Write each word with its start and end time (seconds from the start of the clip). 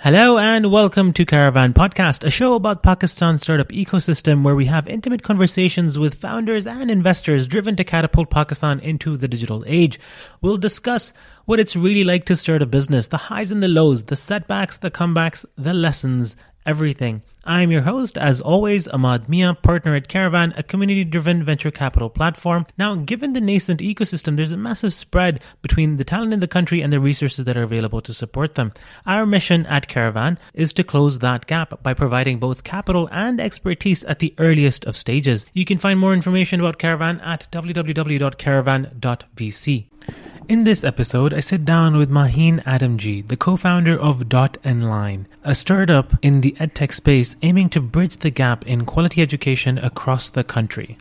Hello 0.00 0.38
and 0.38 0.70
welcome 0.70 1.12
to 1.14 1.26
Caravan 1.26 1.74
Podcast, 1.74 2.22
a 2.22 2.30
show 2.30 2.54
about 2.54 2.84
Pakistan's 2.84 3.42
startup 3.42 3.70
ecosystem 3.70 4.44
where 4.44 4.54
we 4.54 4.66
have 4.66 4.86
intimate 4.86 5.24
conversations 5.24 5.98
with 5.98 6.14
founders 6.14 6.68
and 6.68 6.88
investors 6.88 7.48
driven 7.48 7.74
to 7.74 7.82
catapult 7.82 8.30
Pakistan 8.30 8.78
into 8.78 9.16
the 9.16 9.26
digital 9.26 9.64
age. 9.66 9.98
We'll 10.40 10.56
discuss 10.56 11.12
what 11.46 11.58
it's 11.58 11.74
really 11.74 12.04
like 12.04 12.26
to 12.26 12.36
start 12.36 12.62
a 12.62 12.66
business, 12.66 13.08
the 13.08 13.16
highs 13.16 13.50
and 13.50 13.60
the 13.60 13.66
lows, 13.66 14.04
the 14.04 14.14
setbacks, 14.14 14.78
the 14.78 14.92
comebacks, 14.92 15.44
the 15.56 15.74
lessons, 15.74 16.36
everything. 16.68 17.22
I'm 17.44 17.70
your 17.70 17.80
host, 17.80 18.18
as 18.18 18.42
always, 18.42 18.86
Ahmad 18.88 19.26
Mia, 19.26 19.54
partner 19.54 19.94
at 19.94 20.06
Caravan, 20.06 20.52
a 20.54 20.62
community 20.62 21.02
driven 21.02 21.42
venture 21.42 21.70
capital 21.70 22.10
platform. 22.10 22.66
Now, 22.76 22.94
given 22.94 23.32
the 23.32 23.40
nascent 23.40 23.80
ecosystem, 23.80 24.36
there's 24.36 24.52
a 24.52 24.56
massive 24.58 24.92
spread 24.92 25.40
between 25.62 25.96
the 25.96 26.04
talent 26.04 26.34
in 26.34 26.40
the 26.40 26.46
country 26.46 26.82
and 26.82 26.92
the 26.92 27.00
resources 27.00 27.46
that 27.46 27.56
are 27.56 27.62
available 27.62 28.02
to 28.02 28.12
support 28.12 28.54
them. 28.54 28.74
Our 29.06 29.24
mission 29.24 29.64
at 29.64 29.88
Caravan 29.88 30.38
is 30.52 30.74
to 30.74 30.84
close 30.84 31.20
that 31.20 31.46
gap 31.46 31.82
by 31.82 31.94
providing 31.94 32.38
both 32.38 32.64
capital 32.64 33.08
and 33.10 33.40
expertise 33.40 34.04
at 34.04 34.18
the 34.18 34.34
earliest 34.36 34.84
of 34.84 34.94
stages. 34.94 35.46
You 35.54 35.64
can 35.64 35.78
find 35.78 35.98
more 35.98 36.12
information 36.12 36.60
about 36.60 36.78
Caravan 36.78 37.18
at 37.20 37.50
www.caravan.vc. 37.50 40.27
In 40.48 40.64
this 40.64 40.82
episode, 40.82 41.34
I 41.34 41.40
sit 41.40 41.66
down 41.66 41.98
with 41.98 42.08
Maheen 42.08 42.64
Adamji, 42.64 43.28
the 43.28 43.36
co-founder 43.36 44.00
of 44.00 44.30
Dot 44.30 44.56
and 44.64 44.88
Line, 44.88 45.28
a 45.44 45.54
startup 45.54 46.14
in 46.22 46.40
the 46.40 46.52
edtech 46.52 46.94
space 46.94 47.36
aiming 47.42 47.68
to 47.68 47.82
bridge 47.82 48.16
the 48.16 48.30
gap 48.30 48.66
in 48.66 48.86
quality 48.86 49.20
education 49.20 49.76
across 49.76 50.30
the 50.30 50.42
country. 50.42 50.96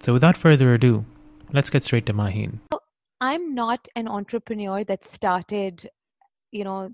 So 0.00 0.12
without 0.12 0.36
further 0.36 0.74
ado, 0.74 1.04
let's 1.52 1.70
get 1.70 1.84
straight 1.84 2.04
to 2.06 2.12
Maheen. 2.12 2.58
I'm 3.20 3.54
not 3.54 3.86
an 3.94 4.08
entrepreneur 4.08 4.82
that 4.82 5.04
started, 5.04 5.88
you 6.50 6.64
know, 6.64 6.90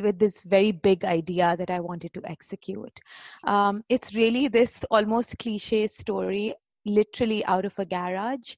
with 0.00 0.18
this 0.18 0.40
very 0.40 0.72
big 0.72 1.04
idea 1.04 1.54
that 1.56 1.70
I 1.70 1.78
wanted 1.78 2.12
to 2.14 2.22
execute. 2.24 2.98
Um, 3.44 3.84
it's 3.88 4.16
really 4.16 4.48
this 4.48 4.84
almost 4.90 5.38
cliche 5.38 5.86
story 5.86 6.54
literally 6.86 7.44
out 7.44 7.64
of 7.64 7.74
a 7.78 7.84
garage. 7.84 8.54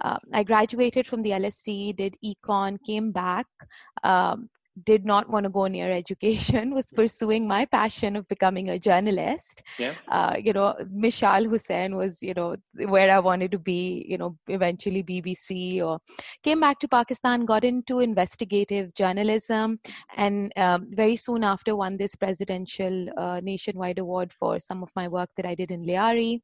Uh, 0.00 0.18
I 0.32 0.42
graduated 0.42 1.06
from 1.06 1.22
the 1.22 1.30
LSE, 1.30 1.96
did 1.96 2.16
econ, 2.24 2.78
came 2.86 3.12
back, 3.12 3.46
um, 4.02 4.48
did 4.84 5.04
not 5.04 5.28
want 5.28 5.44
to 5.44 5.50
go 5.50 5.66
near 5.66 5.90
education 5.90 6.74
was 6.78 6.90
pursuing 6.92 7.46
my 7.46 7.64
passion 7.66 8.16
of 8.16 8.26
becoming 8.28 8.70
a 8.70 8.78
journalist. 8.78 9.62
Yeah. 9.78 9.94
Uh, 10.08 10.36
you 10.38 10.52
know 10.52 10.74
Mishal 10.94 11.48
Husain 11.48 11.94
was 11.94 12.22
you 12.22 12.34
know 12.34 12.56
where 12.86 13.10
i 13.10 13.18
wanted 13.18 13.50
to 13.52 13.58
be 13.58 14.04
you 14.08 14.18
know 14.18 14.36
eventually 14.48 15.02
bbc 15.02 15.82
or 15.82 15.98
came 16.42 16.60
back 16.60 16.78
to 16.78 16.88
pakistan 16.88 17.44
got 17.44 17.64
into 17.64 18.00
investigative 18.00 18.94
journalism 18.94 19.78
and 20.16 20.52
um, 20.56 20.86
very 20.90 21.16
soon 21.16 21.44
after 21.44 21.76
won 21.76 21.96
this 21.96 22.14
presidential 22.14 23.06
uh, 23.16 23.40
nationwide 23.42 23.98
award 23.98 24.32
for 24.32 24.58
some 24.58 24.82
of 24.82 24.88
my 24.96 25.08
work 25.08 25.28
that 25.36 25.46
i 25.46 25.54
did 25.54 25.70
in 25.70 25.84
Lyari 25.84 26.40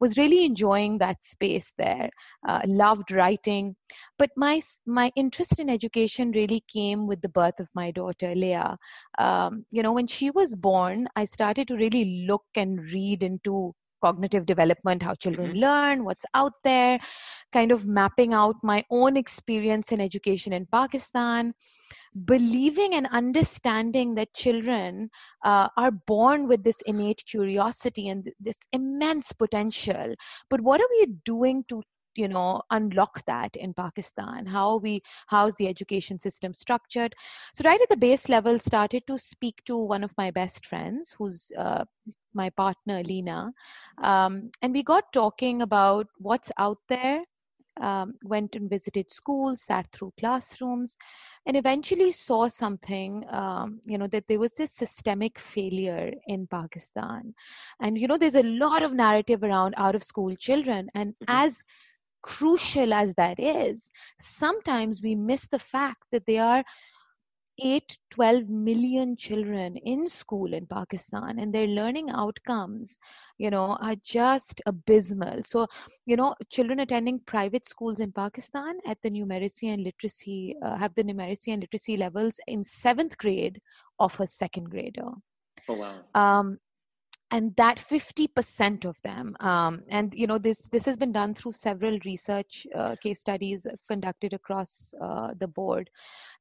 was 0.00 0.18
really 0.18 0.44
enjoying 0.44 0.98
that 0.98 1.22
space 1.22 1.72
there. 1.78 2.10
Uh, 2.46 2.60
loved 2.66 3.12
writing 3.12 3.74
but 4.18 4.30
my 4.36 4.60
my 4.86 5.10
interest 5.16 5.58
in 5.58 5.68
education 5.68 6.30
really 6.32 6.62
came 6.72 7.06
with 7.06 7.20
the 7.20 7.28
birth 7.28 7.60
of 7.60 7.68
my 7.74 7.90
daughter 7.90 8.34
leah 8.34 8.76
um, 9.18 9.64
you 9.70 9.82
know 9.82 9.92
when 9.92 10.06
she 10.06 10.30
was 10.30 10.54
born 10.54 11.06
i 11.16 11.24
started 11.24 11.68
to 11.68 11.76
really 11.76 12.26
look 12.26 12.44
and 12.56 12.80
read 12.92 13.22
into 13.22 13.74
cognitive 14.02 14.44
development 14.46 15.02
how 15.02 15.14
children 15.14 15.50
mm-hmm. 15.50 15.60
learn 15.60 16.04
what's 16.04 16.24
out 16.34 16.52
there 16.64 16.98
kind 17.52 17.70
of 17.70 17.86
mapping 17.86 18.34
out 18.34 18.56
my 18.62 18.84
own 18.90 19.16
experience 19.16 19.92
in 19.92 20.00
education 20.00 20.52
in 20.52 20.66
pakistan 20.66 21.52
believing 22.26 22.94
and 22.94 23.06
understanding 23.10 24.14
that 24.14 24.34
children 24.34 25.08
uh, 25.44 25.68
are 25.76 25.92
born 26.06 26.46
with 26.46 26.62
this 26.62 26.82
innate 26.82 27.22
curiosity 27.26 28.08
and 28.08 28.28
this 28.40 28.58
immense 28.72 29.32
potential 29.32 30.14
but 30.50 30.60
what 30.60 30.80
are 30.80 30.92
we 30.98 31.06
doing 31.24 31.64
to 31.68 31.82
you 32.14 32.28
know 32.28 32.62
unlock 32.70 33.24
that 33.26 33.56
in 33.56 33.74
pakistan? 33.74 34.46
How 34.46 34.76
we 34.78 35.02
how's 35.26 35.54
the 35.54 35.68
education 35.68 36.18
system 36.18 36.54
structured? 36.54 37.14
So 37.54 37.64
right 37.64 37.80
at 37.80 37.88
the 37.88 37.96
base 37.96 38.28
level 38.28 38.58
started 38.58 39.06
to 39.06 39.18
speak 39.18 39.62
to 39.66 39.76
one 39.76 40.04
of 40.04 40.12
my 40.16 40.30
best 40.30 40.66
friends 40.66 41.14
who's 41.18 41.50
uh, 41.58 41.84
my 42.34 42.50
partner 42.50 43.02
lena 43.02 43.52
um, 44.02 44.50
and 44.62 44.72
we 44.72 44.82
got 44.82 45.12
talking 45.12 45.62
about 45.62 46.06
what's 46.18 46.50
out 46.58 46.78
there 46.88 47.22
um, 47.80 48.14
went 48.24 48.54
and 48.54 48.68
visited 48.68 49.10
schools 49.10 49.62
sat 49.62 49.86
through 49.92 50.12
classrooms 50.18 50.96
and 51.46 51.56
eventually 51.56 52.10
saw 52.10 52.48
something 52.48 53.24
um, 53.30 53.80
you 53.86 53.98
know 53.98 54.06
that 54.06 54.26
there 54.28 54.38
was 54.38 54.54
this 54.54 54.72
systemic 54.72 55.38
failure 55.38 56.12
in 56.26 56.46
pakistan. 56.46 57.34
And 57.80 57.98
you 57.98 58.08
know 58.08 58.18
there's 58.18 58.36
a 58.36 58.42
lot 58.42 58.82
of 58.82 58.92
narrative 58.92 59.42
around 59.42 59.74
out 59.76 59.94
of 59.94 60.02
school 60.02 60.34
children 60.36 60.90
and 60.94 61.12
mm-hmm. 61.12 61.24
as 61.28 61.62
crucial 62.22 62.92
as 62.92 63.14
that 63.14 63.38
is, 63.38 63.90
sometimes 64.20 65.02
we 65.02 65.14
miss 65.14 65.48
the 65.48 65.58
fact 65.58 66.04
that 66.12 66.24
there 66.26 66.44
are 66.44 66.64
8 67.62 67.98
12 68.10 68.48
million 68.48 69.16
children 69.16 69.76
in 69.76 70.08
school 70.08 70.54
in 70.54 70.66
pakistan 70.66 71.38
and 71.38 71.54
their 71.54 71.66
learning 71.66 72.08
outcomes 72.10 72.98
you 73.38 73.50
know 73.50 73.76
are 73.80 73.96
just 74.02 74.62
abysmal. 74.66 75.42
So 75.44 75.66
you 76.06 76.16
know 76.16 76.34
children 76.50 76.80
attending 76.80 77.20
private 77.20 77.68
schools 77.68 78.00
in 78.00 78.12
pakistan 78.12 78.78
at 78.86 78.98
the 79.02 79.10
numeracy 79.10 79.72
and 79.72 79.82
literacy 79.82 80.56
uh, 80.62 80.76
have 80.76 80.94
the 80.94 81.04
numeracy 81.04 81.52
and 81.52 81.62
literacy 81.62 81.96
levels 81.96 82.40
in 82.46 82.64
seventh 82.64 83.18
grade 83.18 83.60
of 83.98 84.18
a 84.20 84.26
second 84.26 84.70
grader. 84.70 85.10
Oh 85.68 85.74
wow. 85.74 86.00
Um, 86.14 86.58
and 87.32 87.56
that 87.56 87.78
50% 87.78 88.84
of 88.84 88.96
them 89.02 89.34
um, 89.40 89.82
and 89.88 90.14
you 90.14 90.26
know 90.26 90.38
this 90.38 90.60
this 90.70 90.84
has 90.84 90.96
been 90.96 91.12
done 91.12 91.34
through 91.34 91.52
several 91.52 91.98
research 92.04 92.66
uh, 92.76 92.94
case 93.02 93.18
studies 93.18 93.66
conducted 93.88 94.32
across 94.32 94.94
uh, 95.00 95.32
the 95.38 95.48
board 95.48 95.90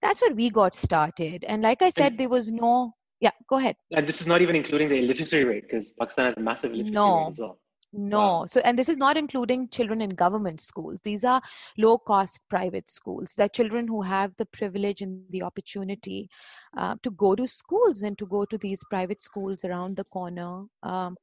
that's 0.01 0.21
where 0.21 0.35
we 0.35 0.49
got 0.49 0.75
started 0.75 1.43
and 1.45 1.61
like 1.61 1.81
i 1.81 1.89
said 1.89 2.17
there 2.17 2.29
was 2.29 2.51
no 2.51 2.93
yeah 3.19 3.31
go 3.47 3.57
ahead 3.57 3.75
and 3.95 4.05
this 4.05 4.21
is 4.21 4.27
not 4.27 4.41
even 4.41 4.55
including 4.55 4.89
the 4.89 4.97
illiteracy 4.97 5.43
rate 5.43 5.63
because 5.63 5.93
pakistan 5.93 6.25
has 6.25 6.37
a 6.37 6.41
massive 6.41 6.71
literacy 6.71 6.91
no. 6.91 7.17
rate 7.17 7.29
as 7.31 7.39
well 7.39 7.57
no. 7.93 8.19
Wow. 8.19 8.45
So, 8.45 8.61
and 8.61 8.79
this 8.79 8.87
is 8.87 8.97
not 8.97 9.17
including 9.17 9.67
children 9.67 10.01
in 10.01 10.11
government 10.11 10.61
schools. 10.61 10.99
These 11.03 11.25
are 11.25 11.41
low 11.77 11.97
cost 11.97 12.41
private 12.49 12.89
schools. 12.89 13.33
They're 13.35 13.49
children 13.49 13.87
who 13.87 14.01
have 14.01 14.35
the 14.37 14.45
privilege 14.45 15.01
and 15.01 15.23
the 15.29 15.43
opportunity 15.43 16.29
uh, 16.77 16.95
to 17.03 17.11
go 17.11 17.35
to 17.35 17.45
schools 17.47 18.01
and 18.01 18.17
to 18.17 18.25
go 18.25 18.45
to 18.45 18.57
these 18.57 18.83
private 18.89 19.21
schools 19.21 19.63
around 19.65 19.95
the 19.95 20.05
corner. 20.05 20.63
Um, 20.83 21.17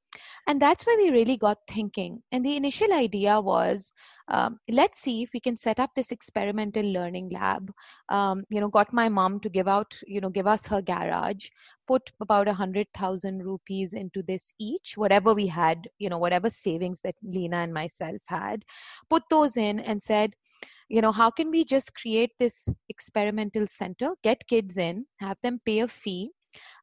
and 0.47 0.61
that's 0.61 0.87
where 0.87 0.97
we 0.97 1.11
really 1.11 1.37
got 1.37 1.59
thinking. 1.69 2.23
And 2.33 2.45
the 2.45 2.57
initial 2.57 2.93
idea 2.93 3.41
was 3.41 3.93
um, 4.29 4.59
let's 4.69 5.01
see 5.01 5.23
if 5.23 5.31
we 5.33 5.41
can 5.41 5.57
set 5.57 5.79
up 5.79 5.91
this 5.95 6.13
experimental 6.13 6.85
learning 6.85 7.31
lab. 7.31 7.71
Um, 8.09 8.45
you 8.51 8.61
know, 8.61 8.69
got 8.69 8.93
my 8.93 9.09
mom 9.09 9.41
to 9.41 9.49
give 9.49 9.69
out, 9.69 9.95
you 10.07 10.21
know, 10.21 10.31
give 10.31 10.47
us 10.47 10.67
her 10.67 10.83
garage, 10.83 11.49
put 11.87 12.11
about 12.21 12.49
a 12.49 12.53
hundred 12.53 12.87
thousand 12.95 13.45
rupees 13.45 13.95
into 13.95 14.23
this 14.23 14.53
each, 14.59 14.95
whatever 14.97 15.35
we 15.35 15.47
had, 15.47 15.89
you 15.99 16.11
know, 16.11 16.19
whatever 16.19 16.51
savings 16.51 17.01
that 17.03 17.15
Lena 17.23 17.59
and 17.59 17.73
myself 17.73 18.21
had, 18.27 18.65
put 19.09 19.23
those 19.31 19.57
in 19.57 19.81
and 19.81 20.03
said, 20.03 20.35
you 20.89 21.01
know 21.01 21.13
how 21.13 21.31
can 21.31 21.51
we 21.51 21.65
just 21.65 21.95
create 21.95 22.33
this 22.39 22.69
experimental 22.89 23.67
center 23.67 24.11
get 24.23 24.47
kids 24.47 24.79
in 24.79 25.05
have 25.21 25.37
them 25.43 25.61
pay 25.65 25.81
a 25.81 25.89
fee 25.89 26.31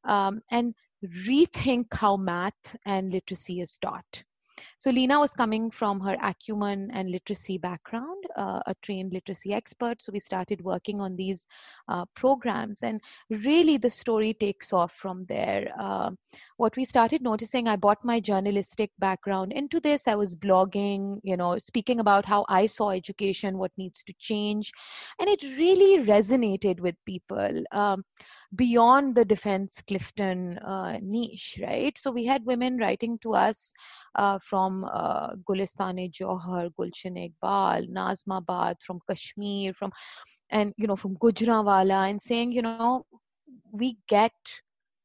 um, 0.06 0.42
and 0.52 0.74
rethink 1.28 1.86
how 1.94 2.16
math 2.16 2.75
and 2.86 3.12
literacy 3.12 3.62
is 3.62 3.78
taught 3.81 4.24
so 4.77 4.89
Lena 4.89 5.19
was 5.19 5.33
coming 5.33 5.72
from 5.72 6.00
her 6.01 6.18
acumen 6.22 6.92
and 6.92 7.10
literacy 7.10 7.57
background, 7.57 8.24
uh, 8.36 8.62
a 8.66 8.75
trained 8.81 9.13
literacy 9.13 9.54
expert. 9.54 10.01
So 10.01 10.12
we 10.12 10.19
started 10.19 10.62
working 10.62 11.00
on 11.00 11.16
these 11.16 11.48
uh, 11.88 12.06
programs, 12.16 12.83
and 12.83 13.00
really 13.30 13.77
the 13.77 13.89
story 13.89 14.33
takes 14.33 14.74
off 14.74 14.94
from 14.94 15.25
there. 15.30 15.72
Uh, 15.80 16.12
what 16.57 16.75
we 16.75 16.86
started 16.86 17.22
noticing, 17.22 17.68
I 17.68 17.77
brought 17.77 18.04
my 18.04 18.19
journalistic 18.19 18.92
background 19.00 19.54
into 19.54 19.80
this. 19.80 20.07
I 20.07 20.16
was 20.16 20.36
blogging, 20.36 21.19
you 21.24 21.38
know, 21.38 21.57
speaking 21.57 22.00
about 22.00 22.25
how 22.25 22.45
I 22.50 22.66
saw 22.66 22.92
education, 22.92 23.57
what 23.57 23.71
needs 23.78 24.04
to 24.04 24.13
change, 24.19 24.71
and 25.19 25.30
it 25.30 25.42
really 25.57 26.06
resonated 26.06 26.80
with 26.80 26.95
people. 27.06 27.63
Um, 27.71 28.04
beyond 28.53 29.15
the 29.15 29.25
defense 29.25 29.81
Clifton 29.88 30.57
uh, 30.59 31.00
niche, 31.01 31.59
right? 31.62 31.97
So 31.97 32.12
we 32.12 32.25
had 32.25 32.45
women 32.45 32.77
writing 32.77 33.18
to 33.19 33.33
us 33.33 33.74
uh, 34.15 34.39
from 34.39 34.86
uh, 34.86 35.36
Gulistan 35.50 36.12
Johar, 36.12 36.69
Gulshan 36.77 37.31
Iqbal, 37.31 37.89
Nazimabad, 37.89 38.75
from 38.86 39.00
Kashmir, 39.07 39.74
from 39.74 39.92
and 40.50 40.74
you 40.77 40.88
know 40.88 40.95
from 40.95 41.18
Gujranwala, 41.18 42.09
and 42.09 42.21
saying, 42.21 42.51
you 42.51 42.62
know, 42.62 43.06
we 43.71 43.97
get 44.07 44.33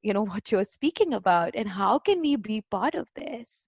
you 0.02 0.12
know 0.12 0.24
what 0.32 0.52
you're 0.52 0.64
speaking 0.64 1.14
about, 1.14 1.54
and 1.54 1.68
how 1.68 1.98
can 1.98 2.20
we 2.20 2.36
be 2.36 2.62
part 2.70 2.94
of 2.94 3.08
this? 3.14 3.66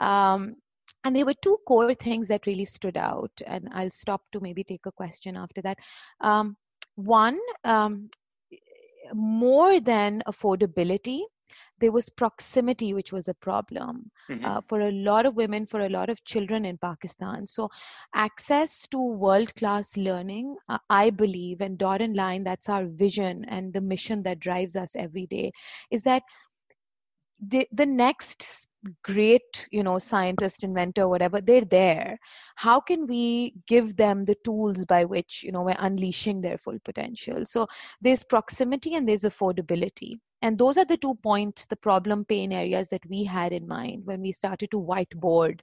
Um, 0.00 0.56
and 1.04 1.16
there 1.16 1.26
were 1.26 1.34
two 1.42 1.58
core 1.66 1.94
things 1.94 2.28
that 2.28 2.46
really 2.46 2.64
stood 2.64 2.96
out, 2.96 3.32
and 3.46 3.68
I'll 3.72 3.90
stop 3.90 4.22
to 4.32 4.40
maybe 4.40 4.62
take 4.62 4.86
a 4.86 4.92
question 4.92 5.36
after 5.36 5.60
that. 5.62 5.78
Um, 6.20 6.56
one, 6.94 7.38
um, 7.64 8.08
more 9.14 9.80
than 9.80 10.22
affordability 10.26 11.20
there 11.82 11.92
was 11.92 12.08
proximity 12.08 12.94
which 12.94 13.12
was 13.12 13.26
a 13.28 13.34
problem 13.34 14.10
mm-hmm. 14.30 14.44
uh, 14.44 14.60
for 14.68 14.82
a 14.82 14.92
lot 14.92 15.26
of 15.26 15.34
women 15.34 15.66
for 15.66 15.80
a 15.80 15.88
lot 15.88 16.08
of 16.08 16.24
children 16.24 16.64
in 16.64 16.78
pakistan 16.78 17.46
so 17.46 17.68
access 18.14 18.86
to 18.88 18.98
world 18.98 19.54
class 19.56 19.96
learning 19.96 20.54
uh, 20.68 20.78
i 20.90 21.10
believe 21.10 21.60
and 21.60 21.78
Dot 21.78 22.00
and 22.00 22.16
Line 22.16 22.44
that's 22.44 22.68
our 22.68 22.86
vision 22.86 23.44
and 23.48 23.72
the 23.72 23.80
mission 23.80 24.22
that 24.22 24.38
drives 24.38 24.76
us 24.76 24.94
every 24.94 25.26
day 25.26 25.50
is 25.90 26.02
that 26.04 26.22
the, 27.48 27.66
the 27.72 27.86
next 27.86 28.68
great 29.02 29.66
you 29.70 29.82
know 29.82 29.98
scientist 29.98 30.64
inventor 30.64 31.08
whatever 31.08 31.40
they're 31.40 31.64
there. 31.64 32.18
How 32.56 32.80
can 32.80 33.06
we 33.06 33.54
give 33.66 33.96
them 33.96 34.24
the 34.24 34.36
tools 34.44 34.84
by 34.84 35.04
which 35.04 35.42
you 35.42 35.52
know 35.52 35.62
we're 35.62 35.76
unleashing 35.78 36.40
their 36.40 36.58
full 36.58 36.78
potential? 36.84 37.44
So 37.46 37.66
there's 38.00 38.24
proximity 38.24 38.94
and 38.94 39.08
there's 39.08 39.22
affordability. 39.22 40.18
And 40.42 40.58
those 40.58 40.76
are 40.76 40.84
the 40.84 40.96
two 40.96 41.14
points 41.22 41.66
the 41.66 41.76
problem 41.76 42.24
pain 42.24 42.52
areas 42.52 42.88
that 42.88 43.06
we 43.08 43.24
had 43.24 43.52
in 43.52 43.68
mind 43.68 44.02
when 44.04 44.20
we 44.20 44.32
started 44.32 44.70
to 44.72 44.80
whiteboard 44.80 45.60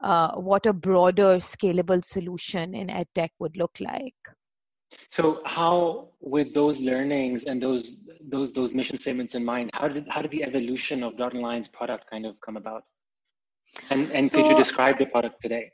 uh, 0.00 0.32
what 0.34 0.66
a 0.66 0.72
broader 0.72 1.36
scalable 1.36 2.04
solution 2.04 2.74
in 2.74 2.88
edtech 2.88 3.30
would 3.38 3.56
look 3.56 3.76
like 3.80 4.14
so 5.08 5.42
how, 5.44 6.08
with 6.20 6.54
those 6.54 6.80
learnings 6.80 7.44
and 7.44 7.62
those 7.62 7.96
those 8.28 8.52
those 8.52 8.72
mission 8.72 8.98
statements 8.98 9.34
in 9.34 9.44
mind, 9.44 9.70
how 9.74 9.88
did 9.88 10.06
how 10.08 10.22
did 10.22 10.30
the 10.30 10.42
evolution 10.42 11.02
of 11.02 11.16
Dot 11.16 11.32
and 11.32 11.42
Line's 11.42 11.68
product 11.68 12.10
kind 12.10 12.26
of 12.26 12.40
come 12.40 12.56
about? 12.56 12.84
And 13.90 14.10
and 14.12 14.30
so, 14.30 14.38
could 14.38 14.50
you 14.50 14.56
describe 14.56 14.98
the 14.98 15.06
product 15.06 15.42
today? 15.42 15.72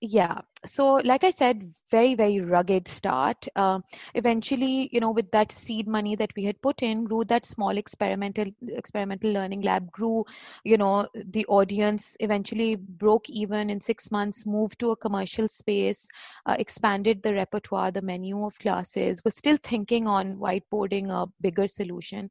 Yeah. 0.00 0.38
So 0.66 0.94
like 1.04 1.24
i 1.24 1.30
said 1.30 1.72
very 1.90 2.14
very 2.14 2.40
rugged 2.40 2.88
start. 2.88 3.46
Uh, 3.56 3.78
eventually 4.14 4.88
you 4.92 5.00
know 5.00 5.10
with 5.10 5.30
that 5.30 5.52
seed 5.52 5.86
money 5.86 6.14
that 6.16 6.30
we 6.36 6.44
had 6.44 6.60
put 6.62 6.82
in 6.82 7.04
grew 7.04 7.24
that 7.24 7.44
small 7.44 7.76
experimental 7.76 8.46
experimental 8.68 9.30
learning 9.32 9.62
lab 9.62 9.90
grew 9.92 10.24
you 10.64 10.76
know 10.76 11.06
the 11.32 11.46
audience 11.46 12.16
eventually 12.20 12.74
broke 12.76 13.28
even 13.30 13.70
in 13.70 13.80
six 13.80 14.10
months 14.10 14.46
moved 14.46 14.78
to 14.80 14.90
a 14.90 14.96
commercial 14.96 15.48
space 15.48 16.08
uh, 16.46 16.56
expanded 16.58 17.22
the 17.22 17.32
repertoire 17.34 17.90
the 17.92 18.02
menu 18.02 18.44
of 18.44 18.58
classes 18.58 19.22
was 19.24 19.36
still 19.36 19.56
thinking 19.62 20.06
on 20.08 20.36
whiteboarding 20.36 21.10
a 21.10 21.26
bigger 21.40 21.66
solution 21.66 22.30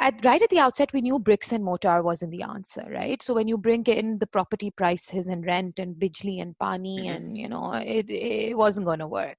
at 0.00 0.24
right 0.24 0.42
at 0.42 0.50
the 0.50 0.58
outset 0.58 0.92
we 0.92 1.00
knew 1.00 1.18
bricks 1.18 1.52
and 1.52 1.64
mortar 1.64 2.02
wasn't 2.02 2.30
the 2.30 2.42
answer 2.42 2.84
right? 2.90 3.22
So 3.22 3.34
when 3.34 3.48
you 3.48 3.58
bring 3.58 3.84
in 3.84 4.18
the 4.18 4.26
property 4.26 4.70
prices 4.70 5.28
and 5.28 5.44
rent 5.44 5.78
and 5.78 5.96
bijli 5.96 6.40
and 6.40 6.56
pani 6.58 6.98
mm-hmm. 6.98 7.08
and 7.08 7.38
you 7.38 7.48
know 7.48 7.72
it, 7.74 8.08
it 8.10 8.56
wasn't 8.56 8.86
going 8.86 9.00
to 9.00 9.06
work. 9.06 9.38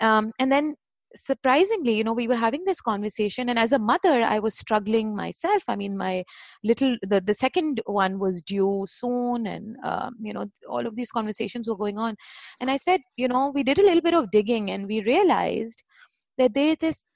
Um, 0.00 0.32
and 0.38 0.50
then 0.50 0.74
surprisingly 1.14 1.94
you 1.94 2.04
know 2.04 2.14
we 2.14 2.26
were 2.26 2.34
having 2.34 2.64
this 2.64 2.80
conversation 2.80 3.50
and 3.50 3.58
as 3.58 3.72
a 3.72 3.78
mother 3.78 4.22
i 4.22 4.38
was 4.38 4.56
struggling 4.56 5.14
myself. 5.14 5.62
I 5.68 5.76
mean 5.76 5.96
my 5.96 6.24
little 6.64 6.96
the, 7.02 7.20
the 7.20 7.34
second 7.34 7.82
one 7.86 8.18
was 8.18 8.40
due 8.42 8.86
soon 8.88 9.46
and 9.46 9.76
um, 9.84 10.14
you 10.20 10.32
know 10.32 10.46
all 10.68 10.86
of 10.86 10.96
these 10.96 11.10
conversations 11.10 11.68
were 11.68 11.76
going 11.76 11.98
on. 11.98 12.16
And 12.60 12.70
i 12.70 12.76
said 12.76 13.00
you 13.16 13.28
know 13.28 13.50
we 13.54 13.62
did 13.62 13.78
a 13.78 13.82
little 13.82 14.02
bit 14.02 14.14
of 14.14 14.30
digging 14.30 14.70
and 14.70 14.86
we 14.86 15.02
realized 15.02 15.82
that 16.38 16.54
there's 16.54 16.78
this 16.78 17.06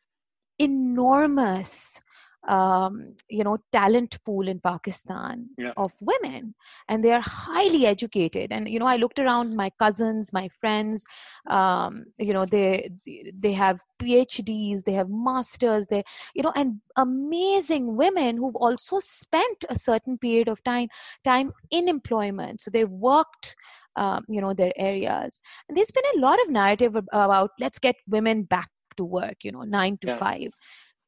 enormous 0.58 2.00
um, 2.46 3.14
you 3.28 3.44
know 3.44 3.58
talent 3.72 4.18
pool 4.24 4.48
in 4.48 4.60
pakistan 4.60 5.48
yeah. 5.58 5.72
of 5.76 5.92
women. 6.00 6.54
And 6.88 7.02
they 7.02 7.12
are 7.12 7.22
highly 7.22 7.86
educated. 7.86 8.52
And 8.52 8.68
you 8.68 8.78
know 8.78 8.86
i 8.86 8.96
looked 8.96 9.18
around 9.18 9.56
my 9.56 9.70
cousins 9.78 10.32
my 10.32 10.48
friends 10.60 11.04
um, 11.48 12.04
you 12.18 12.32
know 12.32 12.46
they 12.46 12.90
they 13.38 13.52
have 13.52 13.80
phds 14.02 14.82
they 14.84 14.92
have 14.92 15.08
masters 15.08 15.86
they 15.86 16.02
you 16.34 16.42
know 16.42 16.52
and 16.54 16.80
amazing 16.96 17.96
women 17.96 18.36
who've 18.36 18.56
also 18.56 18.98
spent 18.98 19.64
a 19.70 19.74
certain 19.74 20.18
period 20.18 20.48
of 20.48 20.62
time 20.62 20.88
time 21.24 21.52
in 21.70 21.88
employment. 21.88 22.60
So 22.60 22.70
they've 22.70 22.88
worked 22.88 23.54
um, 23.96 24.24
you 24.28 24.40
know 24.40 24.54
their 24.54 24.72
areas. 24.76 25.40
And 25.68 25.76
there's 25.76 25.90
been 25.90 26.04
a 26.16 26.20
lot 26.20 26.38
of 26.44 26.50
narrative 26.50 26.96
about 27.12 27.50
let's 27.58 27.78
get 27.78 27.96
women 28.06 28.42
back 28.42 28.68
to 28.96 29.04
work 29.04 29.36
you 29.42 29.52
know 29.52 29.62
9 29.62 29.96
to 30.02 30.08
yeah. 30.08 30.16
5 30.16 30.50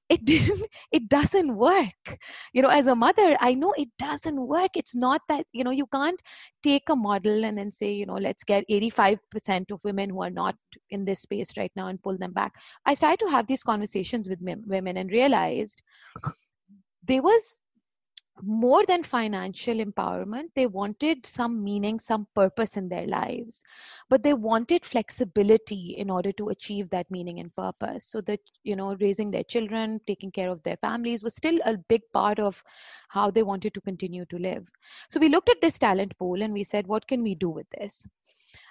it 0.08 0.24
didn't 0.30 0.66
it 0.92 1.08
doesn't 1.08 1.54
work. 1.54 2.18
You 2.52 2.62
know 2.62 2.68
as 2.68 2.86
a 2.86 2.94
mother 2.94 3.36
i 3.40 3.54
know 3.54 3.72
it 3.76 3.88
doesn't 3.98 4.40
work. 4.46 4.70
It's 4.74 4.94
not 4.94 5.20
that 5.28 5.46
you 5.52 5.64
know 5.64 5.70
you 5.70 5.86
can't 5.86 6.20
take 6.62 6.88
a 6.88 6.96
model 6.96 7.44
and 7.44 7.58
then 7.58 7.70
say 7.70 7.92
you 7.92 8.06
know 8.06 8.14
let's 8.14 8.44
get 8.44 8.64
85% 8.68 9.70
of 9.70 9.80
women 9.84 10.10
who 10.10 10.22
are 10.22 10.30
not 10.30 10.56
in 10.90 11.04
this 11.04 11.22
space 11.22 11.50
right 11.56 11.72
now 11.76 11.88
and 11.88 12.02
pull 12.02 12.18
them 12.18 12.32
back. 12.32 12.52
I 12.86 12.94
started 12.94 13.20
to 13.20 13.30
have 13.30 13.46
these 13.46 13.62
conversations 13.62 14.28
with 14.28 14.38
women 14.40 14.96
and 14.96 15.10
realized 15.10 15.82
there 17.04 17.22
was 17.22 17.58
more 18.42 18.84
than 18.86 19.02
financial 19.02 19.76
empowerment 19.78 20.48
they 20.54 20.66
wanted 20.66 21.24
some 21.26 21.62
meaning 21.64 21.98
some 21.98 22.26
purpose 22.34 22.76
in 22.76 22.88
their 22.88 23.06
lives. 23.06 23.64
But 24.08 24.22
they 24.22 24.34
wanted 24.34 24.84
flexibility 24.84 25.94
in 25.98 26.10
order 26.10 26.32
to 26.32 26.48
achieve 26.50 26.90
that 26.90 27.10
meaning 27.10 27.40
and 27.40 27.54
purpose. 27.54 28.06
So 28.06 28.20
that 28.22 28.40
you 28.64 28.76
know 28.76 28.94
raising 29.00 29.30
their 29.30 29.44
children 29.44 30.00
taking 30.06 30.30
care 30.30 30.50
of 30.50 30.62
their 30.62 30.76
families 30.78 31.22
was 31.22 31.34
still 31.34 31.58
a 31.64 31.76
big 31.88 32.02
part 32.12 32.38
of 32.38 32.62
how 33.08 33.30
they 33.30 33.42
wanted 33.42 33.74
to 33.74 33.80
continue 33.80 34.24
to 34.26 34.38
live. 34.38 34.68
So 35.10 35.20
we 35.20 35.28
looked 35.28 35.48
at 35.50 35.60
this 35.60 35.78
talent 35.78 36.16
pool 36.18 36.42
and 36.42 36.52
we 36.52 36.64
said 36.64 36.86
what 36.86 37.06
can 37.06 37.22
we 37.22 37.34
do 37.34 37.50
with 37.50 37.68
this? 37.70 38.06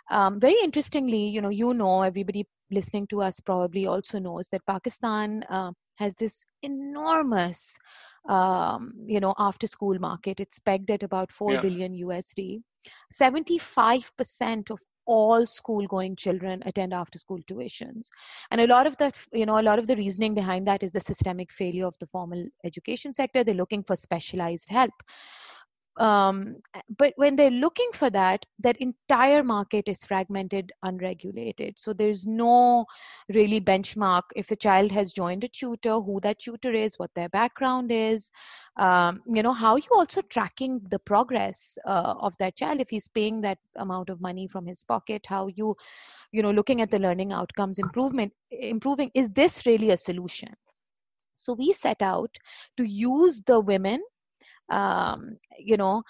Um, 0.10 0.40
very 0.40 0.56
interestingly 0.64 1.28
you 1.30 1.42
know 1.42 1.50
you 1.50 1.74
know 1.74 2.02
everybody 2.02 2.46
listening 2.72 3.08
to 3.08 3.22
us 3.22 3.40
probably 3.40 3.86
also 3.88 4.20
knows 4.20 4.48
that 4.50 4.66
pakistan 4.66 5.44
uh, 5.50 5.72
has 5.98 6.16
this 6.16 6.44
enormous 6.64 7.78
um, 8.30 8.94
you 9.06 9.20
know 9.20 9.34
after 9.38 9.68
school 9.68 9.98
market. 10.00 10.40
It's 10.40 10.60
pegged 10.60 10.92
at 10.92 11.04
about 11.04 11.32
four 11.32 11.54
yeah. 11.54 11.62
billion 11.62 11.94
usd 11.94 12.62
75% 13.14 14.72
of 14.72 14.80
all 15.06 15.46
school 15.46 15.88
going 15.88 16.16
children 16.16 16.62
attend 16.66 16.94
after 16.94 17.18
school 17.18 17.40
tuitions. 17.50 18.10
And 18.52 18.60
a 18.62 18.68
lot 18.68 18.86
of 18.86 18.98
the 18.98 19.12
you 19.32 19.46
know 19.46 19.60
a 19.60 19.64
lot 19.64 19.80
of 19.80 19.88
the 19.88 19.96
reasoning 19.96 20.34
behind 20.34 20.68
that 20.68 20.84
is 20.84 20.92
the 20.92 21.00
systemic 21.00 21.52
failure 21.52 21.88
of 21.88 21.96
the 22.00 22.08
formal 22.08 22.46
education 22.66 23.14
sector. 23.14 23.44
They're 23.44 23.56
looking 23.56 23.84
for 23.84 23.96
specialized 23.96 24.70
help 24.70 24.94
um, 25.98 26.58
but 26.98 27.14
when 27.16 27.36
they're 27.36 27.50
looking 27.50 27.90
for 27.94 28.10
that 28.12 28.46
that 28.60 28.78
entire 28.78 29.44
market 29.44 29.88
is 29.88 30.06
fragmented 30.06 30.72
unregulated. 30.84 31.78
So 31.78 31.94
there's 31.94 32.26
no 32.26 32.86
really 33.30 33.60
benchmark. 33.60 34.24
If 34.36 34.52
a 34.52 34.56
child 34.56 34.92
has 34.92 35.12
joined 35.12 35.44
a 35.44 35.48
tutor 35.48 36.00
who 36.00 36.20
that 36.22 36.40
tutor 36.40 36.72
is 36.72 37.00
what 37.00 37.14
their 37.16 37.30
background 37.30 37.92
is 37.92 38.32
um, 38.78 39.22
you 39.26 39.42
know 39.42 39.54
how 39.54 39.76
you 39.76 39.90
also 39.92 40.22
tracking 40.22 40.80
the 40.90 41.00
progress 41.00 41.78
uh, 41.86 42.16
of 42.20 42.34
that 42.40 42.56
child. 42.56 42.80
If 42.80 42.90
he's 42.90 43.08
paying 43.08 43.42
that 43.42 43.58
amount 43.78 44.10
of 44.10 44.22
money 44.22 44.48
from 44.48 44.66
his 44.66 44.84
pocket 44.84 45.26
how 45.28 45.48
you 45.48 45.76
you 46.32 46.44
know 46.44 46.52
looking 46.52 46.82
at 46.82 46.92
the 46.92 47.00
learning 47.00 47.32
outcomes 47.32 47.80
improvement 47.80 48.32
improving 48.52 49.10
is 49.16 49.30
this 49.30 49.66
really 49.66 49.92
a 49.92 49.98
solution? 49.98 50.50
So 51.38 51.54
we 51.54 51.72
set 51.72 52.02
out 52.02 52.36
to 52.78 52.84
use 52.84 53.42
the 53.46 53.60
women 53.60 54.04
um, 54.70 55.38
you 55.58 55.78
know 55.78 56.04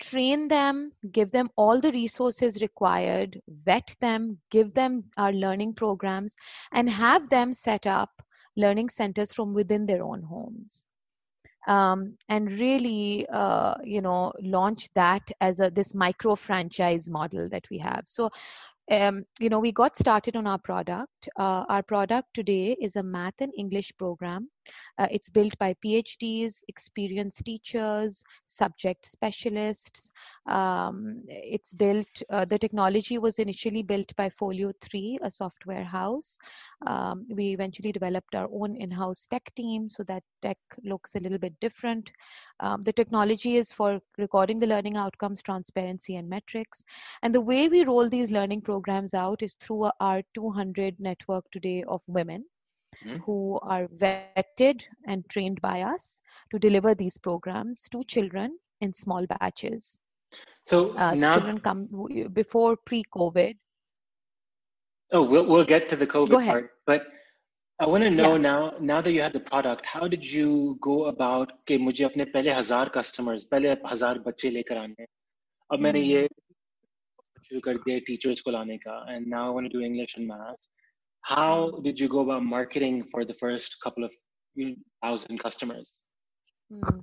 train 0.00 0.48
them 0.48 0.90
give 1.12 1.30
them 1.30 1.48
all 1.56 1.80
the 1.80 1.92
resources 1.92 2.60
required 2.60 3.40
vet 3.64 3.94
them 4.00 4.36
give 4.50 4.74
them 4.74 5.04
our 5.16 5.32
learning 5.32 5.72
programs 5.72 6.34
and 6.72 6.90
have 6.90 7.28
them 7.28 7.52
set 7.52 7.86
up 7.86 8.10
learning 8.56 8.88
centers 8.88 9.32
from 9.32 9.52
within 9.54 9.86
their 9.86 10.02
own 10.02 10.22
homes. 10.22 10.86
Um, 11.66 12.18
and 12.28 12.52
really 12.52 13.26
uh, 13.32 13.74
you 13.82 14.02
know 14.02 14.32
launch 14.42 14.88
that 14.94 15.22
as 15.40 15.60
a 15.60 15.70
this 15.70 15.94
micro 15.94 16.34
franchise 16.34 17.08
model 17.08 17.48
that 17.48 17.64
we 17.70 17.78
have. 17.78 18.02
So 18.06 18.28
um, 18.90 19.24
you 19.40 19.48
know 19.48 19.60
we 19.60 19.72
got 19.72 19.96
started 19.96 20.36
on 20.36 20.46
our 20.46 20.58
product. 20.58 21.28
Uh, 21.38 21.64
our 21.70 21.82
product 21.82 22.28
today 22.34 22.76
is 22.80 22.96
a 22.96 23.02
math 23.02 23.40
and 23.40 23.52
english 23.56 23.92
program 23.96 24.50
uh, 24.98 25.08
it's 25.10 25.28
built 25.28 25.56
by 25.58 25.74
PhDs, 25.84 26.62
experienced 26.68 27.44
teachers, 27.44 28.22
subject 28.46 29.06
specialists. 29.06 30.10
Um, 30.46 31.22
it's 31.28 31.72
built, 31.72 32.06
uh, 32.30 32.44
the 32.44 32.58
technology 32.58 33.18
was 33.18 33.38
initially 33.38 33.82
built 33.82 34.14
by 34.16 34.30
Folio 34.30 34.72
3, 34.80 35.18
a 35.22 35.30
software 35.30 35.84
house. 35.84 36.38
Um, 36.86 37.26
we 37.30 37.48
eventually 37.52 37.92
developed 37.92 38.34
our 38.34 38.48
own 38.52 38.76
in 38.76 38.90
house 38.90 39.26
tech 39.26 39.50
team 39.56 39.88
so 39.88 40.02
that 40.04 40.22
tech 40.42 40.58
looks 40.82 41.14
a 41.14 41.20
little 41.20 41.38
bit 41.38 41.54
different. 41.60 42.10
Um, 42.60 42.82
the 42.82 42.92
technology 42.92 43.56
is 43.56 43.72
for 43.72 44.00
recording 44.18 44.58
the 44.60 44.66
learning 44.66 44.96
outcomes, 44.96 45.42
transparency, 45.42 46.16
and 46.16 46.28
metrics. 46.28 46.82
And 47.22 47.34
the 47.34 47.40
way 47.40 47.68
we 47.68 47.84
roll 47.84 48.08
these 48.08 48.30
learning 48.30 48.62
programs 48.62 49.14
out 49.14 49.42
is 49.42 49.54
through 49.54 49.90
our 50.00 50.22
200 50.34 51.00
network 51.00 51.50
today 51.50 51.84
of 51.88 52.02
women 52.06 52.44
mm-hmm. 53.03 53.17
who 53.17 53.59
are 53.61 53.87
vetted 53.87 54.83
and 55.07 55.27
trained 55.29 55.61
by 55.61 55.81
us 55.81 56.21
to 56.51 56.59
deliver 56.59 56.95
these 56.95 57.17
programs 57.17 57.87
to 57.91 58.03
children 58.03 58.57
in 58.81 58.93
small 58.93 59.25
batches. 59.25 59.97
So 60.63 60.95
uh, 60.97 61.13
now, 61.15 61.33
children 61.33 61.59
come 61.59 61.87
before 62.33 62.77
pre-COVID. 62.77 63.57
Oh, 65.11 65.23
we'll 65.23 65.45
we'll 65.45 65.65
get 65.65 65.89
to 65.89 65.95
the 65.95 66.05
COVID 66.05 66.45
part, 66.45 66.69
but 66.85 67.07
I 67.79 67.87
want 67.87 68.03
to 68.03 68.11
know 68.11 68.35
yeah. 68.35 68.41
now. 68.41 68.73
Now 68.79 69.01
that 69.01 69.11
you 69.11 69.21
have 69.21 69.33
the 69.33 69.39
product, 69.39 69.85
how 69.85 70.07
did 70.07 70.23
you 70.23 70.77
go 70.81 71.05
about? 71.05 71.51
कि 71.67 71.77
मुझे 71.77 72.03
अपने 72.05 72.25
पहले 72.33 72.51
हजार 72.51 72.91
customers, 72.93 73.43
पहले 73.43 73.69
हजार 73.89 74.19
बच्चे 74.19 74.49
लेकर 74.49 74.77
आने. 74.77 75.05
अब 75.73 75.79
मैंने 75.79 76.01
ये 76.01 76.27
शुरू 77.43 77.59
कर 77.59 77.77
दिया 77.77 77.99
teachers 78.09 78.41
को 78.41 78.51
लाने 78.51 78.77
का, 78.77 79.05
and 79.15 79.25
now 79.27 79.47
I 79.47 79.49
want 79.49 79.71
to 79.71 79.77
do 79.77 79.83
English 79.83 80.17
and 80.17 80.27
math 80.27 80.69
how 81.24 81.70
did 81.82 81.98
you 81.98 82.08
go 82.08 82.20
about 82.20 82.44
marketing 82.44 83.02
for 83.10 83.24
the 83.24 83.34
first 83.34 83.76
couple 83.82 84.04
of 84.04 84.12
thousand 85.02 85.38
customers 85.38 86.00
mm. 86.72 87.00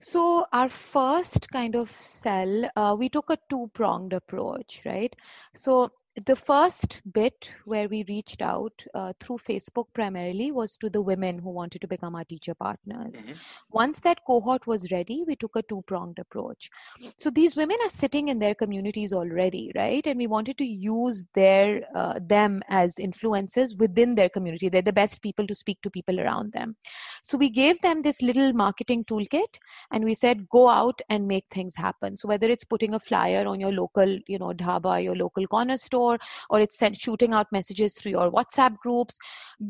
so 0.00 0.44
our 0.52 0.68
first 0.68 1.48
kind 1.50 1.76
of 1.76 1.90
sell 1.90 2.68
uh, 2.76 2.94
we 2.98 3.08
took 3.08 3.30
a 3.30 3.38
two 3.48 3.70
pronged 3.72 4.12
approach 4.12 4.82
right 4.84 5.14
so 5.54 5.90
the 6.26 6.34
first 6.34 7.00
bit 7.12 7.52
where 7.64 7.88
we 7.88 8.04
reached 8.08 8.42
out 8.42 8.72
uh, 8.94 9.12
through 9.20 9.38
Facebook 9.38 9.84
primarily 9.94 10.50
was 10.50 10.76
to 10.78 10.90
the 10.90 11.00
women 11.00 11.38
who 11.38 11.50
wanted 11.50 11.80
to 11.80 11.86
become 11.86 12.16
our 12.16 12.24
teacher 12.24 12.54
partners. 12.54 13.14
Mm-hmm. 13.14 13.32
Once 13.70 14.00
that 14.00 14.18
cohort 14.26 14.66
was 14.66 14.90
ready, 14.90 15.22
we 15.26 15.36
took 15.36 15.54
a 15.54 15.62
two 15.62 15.82
pronged 15.86 16.18
approach. 16.18 16.68
So 17.16 17.30
these 17.30 17.54
women 17.54 17.76
are 17.84 17.88
sitting 17.88 18.28
in 18.28 18.40
their 18.40 18.56
communities 18.56 19.12
already, 19.12 19.70
right? 19.76 20.04
And 20.04 20.18
we 20.18 20.26
wanted 20.26 20.58
to 20.58 20.64
use 20.64 21.24
their 21.34 21.82
uh, 21.94 22.18
them 22.20 22.60
as 22.68 22.98
influences 22.98 23.76
within 23.76 24.16
their 24.16 24.28
community. 24.28 24.68
They're 24.68 24.82
the 24.82 24.92
best 24.92 25.22
people 25.22 25.46
to 25.46 25.54
speak 25.54 25.80
to 25.82 25.90
people 25.90 26.18
around 26.18 26.52
them. 26.52 26.74
So 27.22 27.38
we 27.38 27.50
gave 27.50 27.80
them 27.82 28.02
this 28.02 28.20
little 28.20 28.52
marketing 28.52 29.04
toolkit, 29.04 29.58
and 29.92 30.02
we 30.02 30.14
said, 30.14 30.48
go 30.48 30.68
out 30.68 31.00
and 31.08 31.28
make 31.28 31.44
things 31.50 31.76
happen. 31.76 32.16
So 32.16 32.26
whether 32.26 32.48
it's 32.48 32.64
putting 32.64 32.94
a 32.94 33.00
flyer 33.00 33.46
on 33.46 33.60
your 33.60 33.72
local, 33.72 34.18
you 34.26 34.38
know, 34.38 34.52
dhaba, 34.52 35.02
your 35.02 35.14
local 35.14 35.46
corner 35.46 35.76
store 35.76 35.99
store 36.00 36.18
or 36.50 36.60
it's 36.60 36.78
sent, 36.78 36.96
shooting 36.96 37.32
out 37.32 37.46
messages 37.52 37.94
through 37.94 38.12
your 38.12 38.30
whatsapp 38.30 38.76
groups 38.78 39.18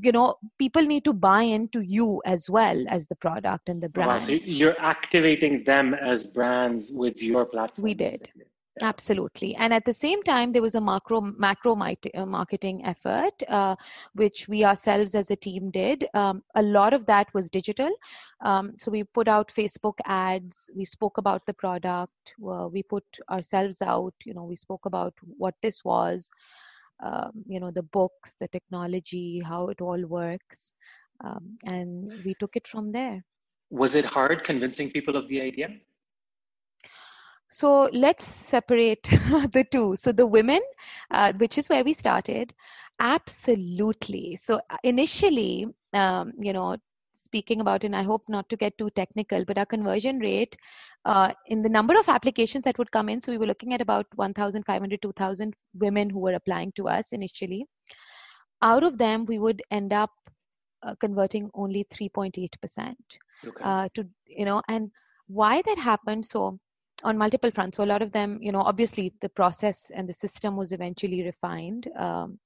you 0.02 0.12
know 0.12 0.34
people 0.58 0.82
need 0.82 1.04
to 1.04 1.12
buy 1.12 1.42
into 1.42 1.80
you 1.80 2.22
as 2.24 2.48
well 2.48 2.84
as 2.88 3.08
the 3.08 3.16
product 3.16 3.68
and 3.68 3.82
the 3.82 3.88
brand 3.88 4.08
wow, 4.08 4.18
so 4.18 4.32
you're 4.32 4.80
activating 4.80 5.64
them 5.64 5.94
as 5.94 6.24
brands 6.24 6.90
with 6.92 7.22
your 7.22 7.44
platform 7.44 7.84
we 7.84 7.94
did 7.94 8.20
basically. 8.20 8.49
Absolutely. 8.80 9.54
And 9.56 9.74
at 9.74 9.84
the 9.84 9.92
same 9.92 10.22
time, 10.22 10.52
there 10.52 10.62
was 10.62 10.74
a 10.74 10.80
macro 10.80 11.20
macro 11.20 11.76
uh, 11.76 12.26
marketing 12.26 12.84
effort, 12.86 13.42
uh, 13.48 13.76
which 14.14 14.48
we 14.48 14.64
ourselves 14.64 15.14
as 15.14 15.30
a 15.30 15.36
team 15.36 15.70
did. 15.70 16.06
Um, 16.14 16.42
a 16.54 16.62
lot 16.62 16.94
of 16.94 17.04
that 17.06 17.32
was 17.34 17.50
digital. 17.50 17.90
Um, 18.40 18.72
so 18.78 18.90
we 18.90 19.04
put 19.04 19.28
out 19.28 19.52
Facebook 19.54 19.98
ads. 20.06 20.70
We 20.74 20.86
spoke 20.86 21.18
about 21.18 21.44
the 21.44 21.52
product. 21.52 22.34
Uh, 22.42 22.68
we 22.68 22.82
put 22.82 23.04
ourselves 23.28 23.82
out. 23.82 24.14
You 24.24 24.32
know, 24.32 24.44
we 24.44 24.56
spoke 24.56 24.86
about 24.86 25.14
what 25.36 25.54
this 25.60 25.84
was. 25.84 26.30
Um, 27.02 27.44
you 27.46 27.60
know, 27.60 27.70
the 27.70 27.82
books, 27.82 28.36
the 28.40 28.48
technology, 28.48 29.42
how 29.44 29.68
it 29.68 29.80
all 29.80 30.04
works, 30.04 30.74
um, 31.24 31.56
and 31.64 32.12
we 32.24 32.34
took 32.34 32.56
it 32.56 32.68
from 32.68 32.92
there. 32.92 33.24
Was 33.70 33.94
it 33.94 34.04
hard 34.04 34.44
convincing 34.44 34.90
people 34.90 35.16
of 35.16 35.26
the 35.28 35.40
idea? 35.40 35.68
So 37.50 37.90
let's 37.92 38.24
separate 38.24 39.02
the 39.52 39.66
two. 39.70 39.96
So 39.96 40.12
the 40.12 40.26
women, 40.26 40.60
uh, 41.10 41.32
which 41.34 41.58
is 41.58 41.68
where 41.68 41.84
we 41.84 41.92
started, 41.92 42.54
absolutely. 43.00 44.36
So 44.36 44.60
uh, 44.70 44.76
initially, 44.84 45.66
um, 45.92 46.32
you 46.38 46.52
know, 46.52 46.76
speaking 47.12 47.60
about, 47.60 47.82
and 47.84 47.94
I 47.94 48.02
hope 48.02 48.22
not 48.28 48.48
to 48.50 48.56
get 48.56 48.78
too 48.78 48.90
technical, 48.90 49.44
but 49.44 49.58
our 49.58 49.66
conversion 49.66 50.20
rate 50.20 50.56
uh, 51.04 51.32
in 51.46 51.62
the 51.62 51.68
number 51.68 51.98
of 51.98 52.08
applications 52.08 52.64
that 52.64 52.78
would 52.78 52.92
come 52.92 53.08
in. 53.08 53.20
So 53.20 53.32
we 53.32 53.38
were 53.38 53.46
looking 53.46 53.74
at 53.74 53.80
about 53.80 54.06
1,500, 54.14 55.02
2,000 55.02 55.54
women 55.74 56.08
who 56.08 56.20
were 56.20 56.34
applying 56.34 56.72
to 56.76 56.88
us 56.88 57.12
initially. 57.12 57.66
Out 58.62 58.84
of 58.84 58.96
them, 58.96 59.26
we 59.26 59.38
would 59.38 59.60
end 59.70 59.92
up 59.92 60.10
uh, 60.82 60.94
converting 61.00 61.50
only 61.54 61.84
3.8% 61.92 62.94
okay. 63.44 63.62
Uh, 63.62 63.88
to, 63.94 64.06
you 64.26 64.44
know, 64.44 64.62
and 64.68 64.90
why 65.26 65.62
that 65.62 65.78
happened. 65.78 66.24
So 66.24 66.58
on 67.02 67.18
multiple 67.18 67.50
fronts. 67.50 67.76
So 67.76 67.84
a 67.84 67.86
lot 67.86 68.02
of 68.02 68.12
them, 68.12 68.38
you 68.40 68.52
know, 68.52 68.60
obviously 68.60 69.12
the 69.20 69.28
process 69.28 69.90
and 69.94 70.08
the 70.08 70.12
system 70.12 70.56
was 70.56 70.72
eventually 70.72 71.22
refined. 71.24 71.88
Um, 71.96 72.38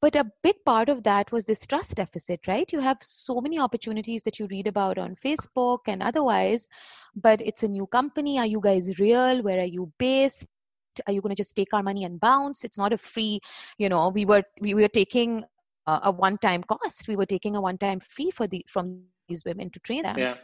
but 0.00 0.16
a 0.16 0.30
big 0.42 0.56
part 0.64 0.88
of 0.88 1.02
that 1.02 1.30
was 1.30 1.44
this 1.44 1.66
trust 1.66 1.96
deficit, 1.96 2.40
right? 2.46 2.70
You 2.72 2.80
have 2.80 2.98
so 3.02 3.40
many 3.40 3.58
opportunities 3.58 4.22
that 4.22 4.38
you 4.38 4.46
read 4.46 4.66
about 4.66 4.96
on 4.96 5.14
Facebook 5.14 5.80
and 5.86 6.02
otherwise, 6.02 6.68
but 7.14 7.40
it's 7.42 7.62
a 7.62 7.68
new 7.68 7.86
company. 7.86 8.38
Are 8.38 8.46
you 8.46 8.60
guys 8.62 8.98
real? 8.98 9.42
Where 9.42 9.60
are 9.60 9.66
you 9.66 9.92
based? 9.98 10.48
Are 11.06 11.12
you 11.12 11.20
going 11.20 11.34
to 11.34 11.40
just 11.40 11.54
take 11.54 11.74
our 11.74 11.82
money 11.82 12.04
and 12.04 12.18
bounce? 12.18 12.64
It's 12.64 12.78
not 12.78 12.94
a 12.94 12.98
free, 12.98 13.40
you 13.78 13.88
know, 13.88 14.08
we 14.08 14.24
were 14.24 14.42
we 14.60 14.74
were 14.74 14.88
taking 14.88 15.44
a, 15.86 16.00
a 16.04 16.10
one-time 16.10 16.64
cost. 16.64 17.06
We 17.06 17.16
were 17.16 17.26
taking 17.26 17.56
a 17.56 17.60
one-time 17.60 18.00
fee 18.00 18.30
for 18.30 18.46
the 18.46 18.64
from 18.68 19.02
these 19.28 19.44
women 19.44 19.70
to 19.70 19.80
train 19.80 20.02
them. 20.02 20.18
Yeah. 20.18 20.36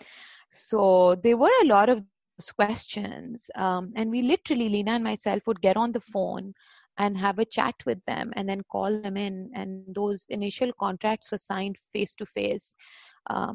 So 0.51 1.17
there 1.23 1.37
were 1.37 1.51
a 1.63 1.67
lot 1.67 1.89
of 1.89 2.03
questions. 2.50 3.50
Um, 3.56 3.94
and 3.96 4.10
we 4.10 4.22
literally, 4.22 4.70
Lena 4.70 4.92
and 4.92 5.04
myself, 5.04 5.42
would 5.48 5.62
get 5.62 5.78
on 5.78 5.92
the 5.92 6.02
phone 6.02 6.54
and 6.98 7.18
have 7.18 7.40
a 7.40 7.46
chat 7.46 7.76
with 7.86 8.04
them 8.06 8.32
and 8.36 8.48
then 8.48 8.62
call 8.72 9.02
them 9.02 9.18
in. 9.18 9.50
And 9.56 9.84
those 9.96 10.26
initial 10.30 10.72
contracts 10.80 11.32
were 11.32 11.38
signed 11.38 11.78
face 11.94 12.16
to 12.16 12.26
face. 12.26 12.76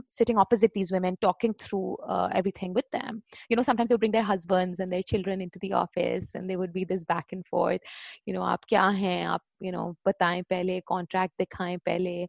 sitting 0.07 0.39
opposite 0.39 0.73
these 0.75 0.93
women, 0.93 1.17
talking 1.21 1.55
through 1.55 1.97
uh, 2.07 2.29
everything 2.33 2.73
with 2.73 2.89
them. 2.93 3.23
You 3.49 3.57
know, 3.57 3.63
sometimes 3.63 3.89
they 3.89 3.95
would 3.95 4.01
bring 4.01 4.13
their 4.13 4.23
husbands 4.23 4.81
and 4.81 4.93
their 4.93 5.03
children 5.03 5.41
into 5.41 5.59
the 5.59 5.73
office, 5.73 6.35
and 6.35 6.49
there 6.49 6.59
would 6.59 6.73
be 6.73 6.85
this 6.85 7.05
back 7.05 7.27
and 7.33 7.45
forth. 7.47 7.81
You 8.27 8.35
know, 8.35 8.43
आप 8.43 8.65
क्या 8.71 8.89
हैं? 9.01 9.27
आप 9.27 9.41
you 9.61 9.73
know 9.73 9.97
बताएं 10.07 10.43
पहले, 10.45 10.81
contract 10.89 11.33
दिखाएं 11.39 11.79
पहले. 11.85 12.27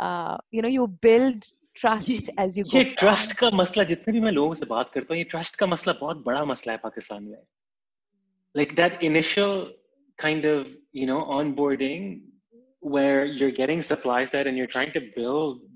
Uh, 0.00 0.36
you 0.50 0.62
know, 0.62 0.68
you 0.68 0.86
build 0.86 1.44
trust 1.75 2.29
as 2.37 2.59
you 2.59 2.65
یہ 2.73 2.83
trust 3.01 3.33
کا 3.33 3.49
مسئلہ 3.49 3.83
جتنے 3.83 4.11
بھی 4.11 4.19
میں 4.19 4.31
لوگوں 4.31 4.53
سے 4.53 4.65
بات 4.65 4.93
کرتا 4.93 5.13
ہوں 5.13 5.19
یہ 5.19 5.29
ٹرسٹ 5.31 5.55
کا 5.55 5.65
مسئلہ 5.65 5.95
بہت 5.99 6.17
بڑا 6.17 6.43
مسئلہ 6.43 6.71
ہے 6.71 6.77
پاکستان 6.77 7.29
میں۔ 7.29 7.41
Like 8.55 8.77
that 8.77 8.93
initial 9.01 9.59
kind 10.15 10.45
of 10.45 10.77
you 10.93 11.07
know 11.07 11.39
onboarding 11.51 12.19
where 12.81 13.25
you 13.25 13.47
are 13.47 13.57
getting 13.57 13.81
supply 13.81 14.25
that 14.33 14.45
and 14.45 14.59
you 14.59 14.65
trying 14.65 14.91
to 14.91 14.99
build 14.99 15.71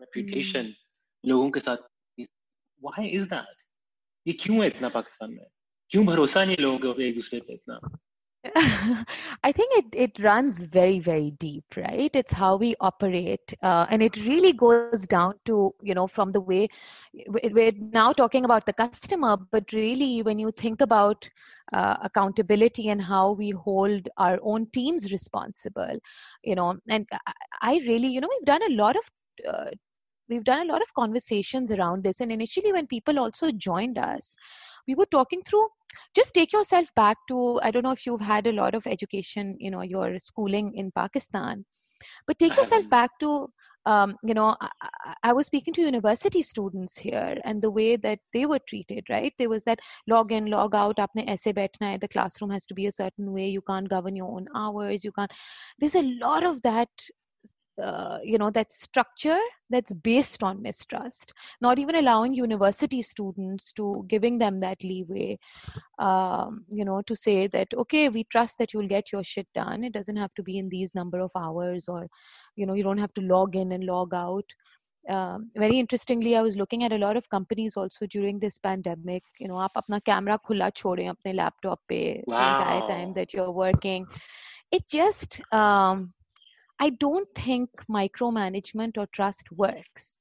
reputation 0.00 0.70
لوگوں 1.24 1.50
کے 1.50 1.60
ساتھ۔ 1.60 1.80
وائی 2.82 3.16
از 3.16 3.30
دیٹ 3.30 3.56
یہ 4.26 4.32
کیوں 4.32 4.62
ہے 4.62 4.66
اتنا 4.66 4.88
پاکستان 4.88 5.34
میں؟ 5.36 5.44
کیوں 5.88 6.04
بھروسہ 6.04 6.38
نہیں 6.38 6.60
لوگوں 6.60 6.94
کے 6.94 7.04
ایک 7.04 7.14
دوسرے 7.14 7.40
پہ 7.40 7.52
اتنا؟ 7.52 8.05
I 9.42 9.52
think 9.52 9.72
it, 9.76 9.84
it 9.92 10.24
runs 10.24 10.64
very, 10.64 11.00
very 11.00 11.32
deep, 11.32 11.64
right? 11.76 12.10
It's 12.14 12.32
how 12.32 12.56
we 12.56 12.74
operate. 12.80 13.52
Uh, 13.62 13.86
and 13.90 14.02
it 14.02 14.16
really 14.26 14.52
goes 14.52 15.06
down 15.06 15.34
to, 15.46 15.74
you 15.82 15.94
know, 15.94 16.06
from 16.06 16.32
the 16.32 16.40
way 16.40 16.68
we're 17.52 17.72
now 17.76 18.12
talking 18.12 18.44
about 18.44 18.66
the 18.66 18.72
customer, 18.72 19.36
but 19.50 19.72
really 19.72 20.22
when 20.22 20.38
you 20.38 20.50
think 20.52 20.80
about 20.80 21.28
uh, 21.72 21.96
accountability 22.02 22.88
and 22.88 23.02
how 23.02 23.32
we 23.32 23.50
hold 23.50 24.08
our 24.16 24.38
own 24.42 24.66
teams 24.72 25.10
responsible, 25.12 25.98
you 26.44 26.54
know, 26.54 26.76
and 26.88 27.06
I 27.62 27.78
really, 27.86 28.08
you 28.08 28.20
know, 28.20 28.28
we've 28.30 28.46
done 28.46 28.62
a 28.62 28.74
lot 28.74 28.96
of 28.96 29.04
uh, 29.48 29.70
we've 30.28 30.44
done 30.44 30.68
a 30.68 30.72
lot 30.72 30.82
of 30.82 30.92
conversations 30.94 31.70
around 31.72 32.02
this 32.04 32.20
and 32.20 32.32
initially 32.32 32.72
when 32.72 32.86
people 32.86 33.18
also 33.18 33.50
joined 33.52 33.98
us 33.98 34.36
we 34.88 34.94
were 34.94 35.06
talking 35.06 35.40
through 35.42 35.66
just 36.14 36.34
take 36.34 36.52
yourself 36.52 36.88
back 36.94 37.16
to 37.28 37.60
i 37.62 37.70
don't 37.70 37.82
know 37.82 37.92
if 37.92 38.06
you've 38.06 38.20
had 38.20 38.46
a 38.46 38.52
lot 38.52 38.74
of 38.74 38.86
education 38.86 39.56
you 39.58 39.70
know 39.70 39.82
your 39.82 40.18
schooling 40.18 40.72
in 40.74 40.90
pakistan 40.92 41.64
but 42.26 42.38
take 42.38 42.56
yourself 42.56 42.88
back 42.88 43.10
to 43.20 43.48
um, 43.86 44.16
you 44.22 44.34
know 44.34 44.54
I, 44.60 45.14
I, 45.22 45.32
was 45.32 45.46
speaking 45.46 45.72
to 45.74 45.82
university 45.82 46.42
students 46.42 46.98
here 46.98 47.38
and 47.44 47.62
the 47.62 47.70
way 47.70 47.96
that 47.96 48.18
they 48.34 48.44
were 48.44 48.58
treated 48.68 49.04
right? 49.08 49.32
There 49.38 49.48
was 49.48 49.62
that 49.62 49.78
log 50.08 50.32
in 50.32 50.46
log 50.46 50.74
out 50.74 50.96
apne 50.96 51.28
aise 51.30 51.52
baithna 51.58 51.90
hai 51.90 51.96
the 51.96 52.08
classroom 52.08 52.50
has 52.50 52.66
to 52.66 52.74
be 52.74 52.86
a 52.86 52.92
certain 52.92 53.32
way 53.32 53.46
you 53.48 53.62
can't 53.62 53.88
govern 53.88 54.16
your 54.16 54.30
own 54.30 54.48
hours 54.54 55.04
you 55.04 55.12
can't 55.12 55.30
there's 55.78 55.94
a 55.94 56.02
lot 56.24 56.44
of 56.44 56.60
that 56.62 56.88
uh, 57.82 58.18
you 58.24 58.38
know 58.38 58.50
that 58.50 58.72
structure 58.72 59.38
that's 59.68 59.92
based 59.92 60.42
on 60.42 60.62
mistrust 60.62 61.34
not 61.60 61.78
even 61.78 61.96
allowing 61.96 62.32
university 62.32 63.02
students 63.02 63.70
to 63.70 64.02
giving 64.08 64.38
them 64.38 64.60
that 64.60 64.82
leeway 64.82 65.38
um, 65.98 66.64
you 66.72 66.86
know 66.86 67.02
to 67.02 67.14
say 67.14 67.46
that 67.46 67.68
okay 67.74 68.08
we 68.08 68.24
trust 68.24 68.58
that 68.58 68.72
you'll 68.72 68.88
get 68.88 69.12
your 69.12 69.22
shit 69.22 69.46
done. 69.54 69.84
It 69.84 69.92
doesn't 69.92 70.16
have 70.16 70.34
to 70.34 70.42
be 70.42 70.58
in 70.58 70.68
these 70.68 70.94
number 70.94 71.20
of 71.20 71.30
hours 71.36 71.88
or 71.88 72.06
you 72.54 72.66
know 72.66 72.74
you 72.74 72.82
don't 72.82 72.98
have 72.98 73.14
to 73.14 73.20
log 73.22 73.56
in 73.56 73.72
and 73.72 73.84
log 73.84 74.14
out. 74.14 74.44
Um, 75.08 75.50
very 75.54 75.78
interestingly 75.78 76.36
i 76.36 76.42
was 76.42 76.56
looking 76.56 76.82
at 76.82 76.92
a 76.92 76.98
lot 76.98 77.16
of 77.16 77.28
companies 77.30 77.76
also 77.76 78.06
during 78.06 78.40
this 78.40 78.58
pandemic. 78.58 79.22
You 79.38 79.48
know 79.48 79.54
aap 79.66 79.76
apna 79.80 80.04
camera 80.04 80.38
khula 80.38 80.72
chode 80.80 81.04
apne 81.12 81.34
laptop 81.34 81.80
pe 81.88 82.22
wow. 82.26 82.40
the 82.40 82.48
entire 82.52 82.88
time 82.88 83.14
that 83.14 83.32
you're 83.32 83.52
working. 83.52 84.06
It 84.72 84.88
just 84.88 85.40
um, 85.52 86.12
I 86.78 86.90
don't 86.90 87.28
think 87.34 87.70
micromanagement 87.88 88.98
or 88.98 89.06
trust 89.06 89.50
works. 89.52 90.18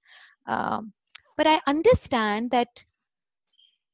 Um, 0.47 0.93
but 1.37 1.47
I 1.47 1.59
understand 1.67 2.51
that 2.51 2.85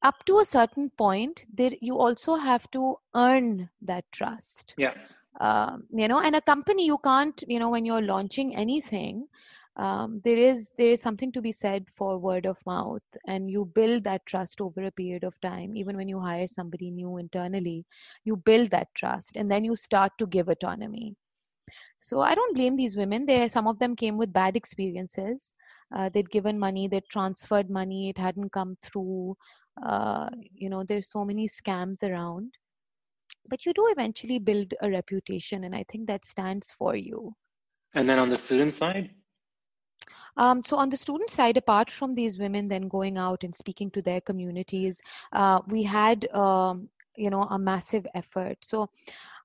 up 0.03 0.25
to 0.25 0.39
a 0.39 0.46
certain 0.46 0.89
point, 0.91 1.46
there 1.53 1.72
you 1.82 1.98
also 1.98 2.36
have 2.36 2.70
to 2.72 2.98
earn 3.15 3.70
that 3.82 4.06
trust. 4.12 4.74
Yeah. 4.77 4.94
Um, 5.39 5.84
you 5.91 6.08
know, 6.08 6.20
and 6.20 6.36
a 6.36 6.41
company 6.41 6.86
you 6.86 6.98
can't, 6.98 7.41
you 7.48 7.60
know, 7.60 7.70
when 7.70 7.86
you're 7.86 8.01
launching 8.01 8.56
anything, 8.56 9.27
um, 9.77 10.22
there 10.24 10.38
is 10.38 10.74
there 10.77 10.89
is 10.89 11.01
something 11.01 11.32
to 11.32 11.41
be 11.41 11.51
said 11.51 11.86
for 11.96 12.18
word 12.18 12.46
of 12.46 12.58
mouth, 12.65 13.01
and 13.25 13.50
you 13.50 13.65
build 13.74 14.03
that 14.03 14.25
trust 14.25 14.60
over 14.60 14.84
a 14.84 14.91
period 14.91 15.24
of 15.24 15.39
time. 15.41 15.75
Even 15.75 15.96
when 15.96 16.10
you 16.10 16.20
hire 16.20 16.48
somebody 16.48 16.91
new 16.91 17.18
internally, 17.18 17.86
you 18.25 18.36
build 18.36 18.70
that 18.72 18.89
trust, 18.94 19.38
and 19.38 19.50
then 19.50 19.63
you 19.63 19.75
start 19.75 20.12
to 20.18 20.27
give 20.27 20.50
autonomy 20.50 21.15
so 22.01 22.20
i 22.20 22.34
don't 22.36 22.55
blame 22.55 22.75
these 22.75 22.98
women. 22.98 23.25
They 23.25 23.48
some 23.48 23.67
of 23.67 23.79
them 23.79 23.96
came 23.96 24.17
with 24.17 24.34
bad 24.34 24.55
experiences. 24.55 25.53
Uh, 25.96 26.10
they'd 26.10 26.31
given 26.31 26.58
money 26.60 26.88
they'd 26.88 27.10
transferred 27.10 27.70
money 27.70 28.10
it 28.10 28.17
hadn't 28.17 28.51
come 28.51 28.75
through. 28.81 29.38
Uh, 29.86 30.29
you 30.53 30.70
know 30.70 30.84
there's 30.84 31.12
so 31.12 31.24
many 31.24 31.48
scams 31.48 32.03
around. 32.03 32.53
But 33.50 33.65
you 33.65 33.74
do 33.74 33.88
eventually 33.91 34.39
build 34.39 34.74
a 34.81 34.89
reputation 34.89 35.63
and 35.63 35.75
i 35.75 35.86
think 35.91 36.08
that 36.08 36.25
stands 36.25 36.72
for 36.72 36.96
you. 36.96 37.34
And 37.93 38.10
then 38.10 38.20
on 38.20 38.29
the 38.29 38.38
student 38.38 38.74
side? 38.74 39.12
Um, 40.38 40.63
so 40.63 40.77
on 40.77 40.89
the 40.89 40.98
student 40.98 41.29
side, 41.29 41.58
apart 41.58 41.91
from 41.91 42.15
these 42.15 42.39
women 42.39 42.67
then 42.67 42.88
going 42.88 43.17
out 43.17 43.43
and 43.43 43.53
speaking 43.53 43.91
to 43.91 44.01
their 44.01 44.22
communities, 44.22 45.01
uh, 45.34 45.60
we 45.67 45.84
had 45.84 46.29
um, 46.34 46.89
you 47.15 47.29
know 47.29 47.43
a 47.43 47.60
massive 47.60 48.08
effort. 48.15 48.58
So 48.62 48.89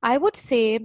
I 0.02 0.18
would 0.18 0.36
say 0.36 0.80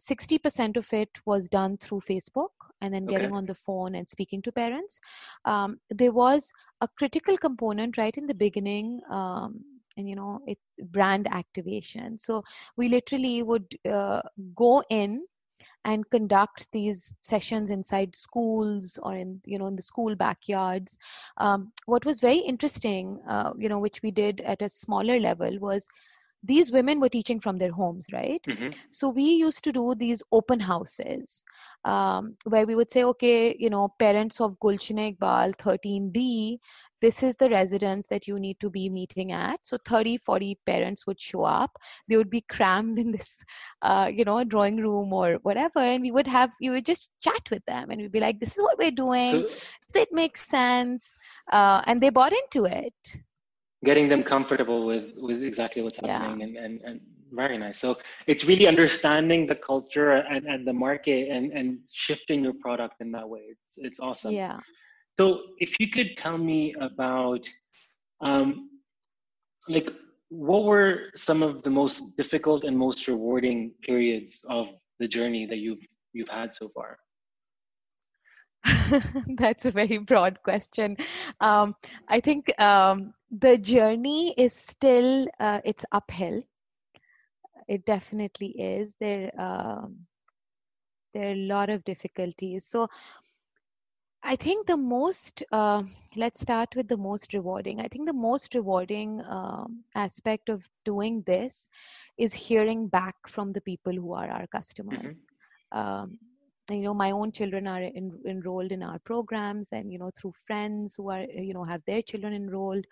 60% 0.00 0.76
of 0.76 0.92
it 0.92 1.10
was 1.26 1.48
done 1.48 1.76
through 1.76 2.00
Facebook 2.00 2.48
and 2.80 2.92
then 2.94 3.06
getting 3.06 3.28
okay. 3.28 3.36
on 3.36 3.46
the 3.46 3.54
phone 3.54 3.94
and 3.94 4.08
speaking 4.08 4.40
to 4.42 4.52
parents. 4.52 4.98
Um, 5.44 5.78
there 5.90 6.12
was 6.12 6.50
a 6.80 6.88
critical 6.88 7.36
component 7.36 7.98
right 7.98 8.16
in 8.16 8.26
the 8.26 8.34
beginning. 8.34 9.00
Um, 9.10 9.64
and 9.96 10.08
you 10.08 10.14
know 10.14 10.40
it 10.46 10.56
brand 10.92 11.26
activation 11.32 12.16
so 12.16 12.42
we 12.76 12.88
literally 12.88 13.42
would 13.42 13.66
uh, 13.90 14.22
go 14.54 14.82
in 14.88 15.26
and 15.84 16.08
conduct 16.10 16.68
these 16.72 17.12
sessions 17.22 17.70
inside 17.70 18.14
schools 18.14 18.98
or 19.02 19.14
in 19.16 19.40
you 19.44 19.58
know 19.58 19.66
in 19.66 19.76
the 19.76 19.82
school 19.82 20.14
backyards 20.14 20.98
um, 21.38 21.72
what 21.86 22.04
was 22.04 22.20
very 22.20 22.38
interesting 22.38 23.20
uh, 23.28 23.52
you 23.58 23.68
know 23.68 23.78
which 23.78 24.00
we 24.02 24.10
did 24.10 24.40
at 24.42 24.62
a 24.62 24.68
smaller 24.68 25.18
level 25.18 25.58
was 25.58 25.86
these 26.42 26.72
women 26.72 27.00
were 27.00 27.08
teaching 27.08 27.38
from 27.38 27.58
their 27.58 27.70
homes, 27.70 28.06
right? 28.12 28.40
Mm-hmm. 28.48 28.68
So 28.90 29.10
we 29.10 29.24
used 29.24 29.62
to 29.64 29.72
do 29.72 29.94
these 29.94 30.22
open 30.32 30.58
houses 30.58 31.44
um, 31.84 32.36
where 32.44 32.66
we 32.66 32.74
would 32.74 32.90
say, 32.90 33.04
okay, 33.04 33.54
you 33.58 33.68
know, 33.68 33.92
parents 33.98 34.40
of 34.40 34.58
Gulshan 34.58 35.16
Iqbal 35.16 35.56
13D, 35.56 36.58
this 37.02 37.22
is 37.22 37.36
the 37.36 37.48
residence 37.50 38.06
that 38.08 38.26
you 38.26 38.38
need 38.38 38.58
to 38.60 38.70
be 38.70 38.88
meeting 38.88 39.32
at. 39.32 39.60
So 39.62 39.78
30, 39.86 40.18
40 40.18 40.58
parents 40.66 41.06
would 41.06 41.20
show 41.20 41.44
up. 41.44 41.78
They 42.08 42.16
would 42.16 42.30
be 42.30 42.42
crammed 42.42 42.98
in 42.98 43.10
this, 43.10 43.42
uh, 43.82 44.10
you 44.12 44.24
know, 44.24 44.42
drawing 44.44 44.76
room 44.76 45.12
or 45.12 45.38
whatever. 45.42 45.80
And 45.80 46.02
we 46.02 46.10
would 46.10 46.26
have, 46.26 46.52
you 46.60 46.72
would 46.72 46.86
just 46.86 47.10
chat 47.20 47.50
with 47.50 47.64
them 47.66 47.90
and 47.90 48.00
we'd 48.00 48.12
be 48.12 48.20
like, 48.20 48.40
this 48.40 48.56
is 48.56 48.62
what 48.62 48.78
we're 48.78 48.90
doing. 48.90 49.42
So, 49.92 50.00
it 50.00 50.12
makes 50.12 50.46
sense. 50.46 51.16
Uh, 51.50 51.82
and 51.86 52.00
they 52.00 52.10
bought 52.10 52.32
into 52.32 52.64
it 52.64 52.94
getting 53.84 54.08
them 54.08 54.22
comfortable 54.22 54.86
with 54.86 55.12
with 55.16 55.42
exactly 55.42 55.82
what's 55.82 55.96
happening 55.96 56.40
yeah. 56.40 56.46
and, 56.46 56.56
and 56.56 56.82
and 56.82 57.00
very 57.32 57.58
nice. 57.58 57.78
So 57.78 57.96
it's 58.26 58.44
really 58.44 58.66
understanding 58.66 59.46
the 59.46 59.54
culture 59.54 60.10
and, 60.10 60.46
and 60.46 60.66
the 60.66 60.72
market 60.72 61.28
and 61.28 61.52
and 61.52 61.78
shifting 61.90 62.42
your 62.44 62.54
product 62.54 62.96
in 63.00 63.12
that 63.12 63.28
way. 63.28 63.42
It's 63.50 63.78
it's 63.78 64.00
awesome. 64.00 64.32
Yeah. 64.32 64.58
So 65.18 65.40
if 65.58 65.78
you 65.80 65.88
could 65.90 66.16
tell 66.16 66.38
me 66.38 66.74
about 66.80 67.48
um 68.20 68.70
like 69.68 69.88
what 70.28 70.64
were 70.64 71.10
some 71.14 71.42
of 71.42 71.62
the 71.62 71.70
most 71.70 72.16
difficult 72.16 72.64
and 72.64 72.76
most 72.76 73.08
rewarding 73.08 73.72
periods 73.82 74.44
of 74.48 74.72
the 74.98 75.08
journey 75.08 75.46
that 75.46 75.58
you've 75.58 75.86
you've 76.12 76.28
had 76.28 76.54
so 76.54 76.68
far 76.68 76.98
That's 79.36 79.66
a 79.66 79.70
very 79.70 79.98
broad 79.98 80.42
question. 80.42 80.96
Um, 81.40 81.74
I 82.08 82.20
think 82.20 82.50
um, 82.60 83.14
the 83.30 83.58
journey 83.58 84.34
is 84.36 84.54
still 84.54 85.26
uh, 85.38 85.60
it's 85.64 85.84
uphill. 85.92 86.42
It 87.68 87.84
definitely 87.84 88.48
is. 88.60 88.94
There 89.00 89.30
um, 89.40 90.06
there 91.14 91.28
are 91.28 91.32
a 91.32 91.46
lot 91.46 91.70
of 91.70 91.84
difficulties. 91.84 92.64
So 92.66 92.88
I 94.22 94.36
think 94.36 94.66
the 94.66 94.76
most 94.76 95.42
uh, 95.52 95.82
let's 96.16 96.40
start 96.40 96.74
with 96.76 96.88
the 96.88 96.96
most 96.96 97.32
rewarding. 97.32 97.80
I 97.80 97.88
think 97.88 98.06
the 98.06 98.12
most 98.12 98.54
rewarding 98.54 99.22
um, 99.28 99.84
aspect 99.94 100.48
of 100.48 100.68
doing 100.84 101.22
this 101.26 101.68
is 102.18 102.34
hearing 102.34 102.88
back 102.88 103.16
from 103.26 103.52
the 103.52 103.60
people 103.60 103.92
who 103.92 104.12
are 104.12 104.30
our 104.30 104.46
customers. 104.46 105.24
Mm-hmm. 105.72 105.78
Um, 105.78 106.18
you 106.72 106.82
know 106.82 106.94
my 106.94 107.10
own 107.10 107.32
children 107.32 107.66
are 107.66 107.82
in, 107.82 108.12
enrolled 108.26 108.72
in 108.72 108.82
our 108.82 108.98
programs 109.00 109.68
and 109.72 109.90
you 109.92 109.98
know 109.98 110.10
through 110.18 110.32
friends 110.46 110.94
who 110.96 111.10
are 111.10 111.22
you 111.34 111.54
know 111.54 111.64
have 111.64 111.82
their 111.86 112.02
children 112.02 112.34
enrolled. 112.34 112.84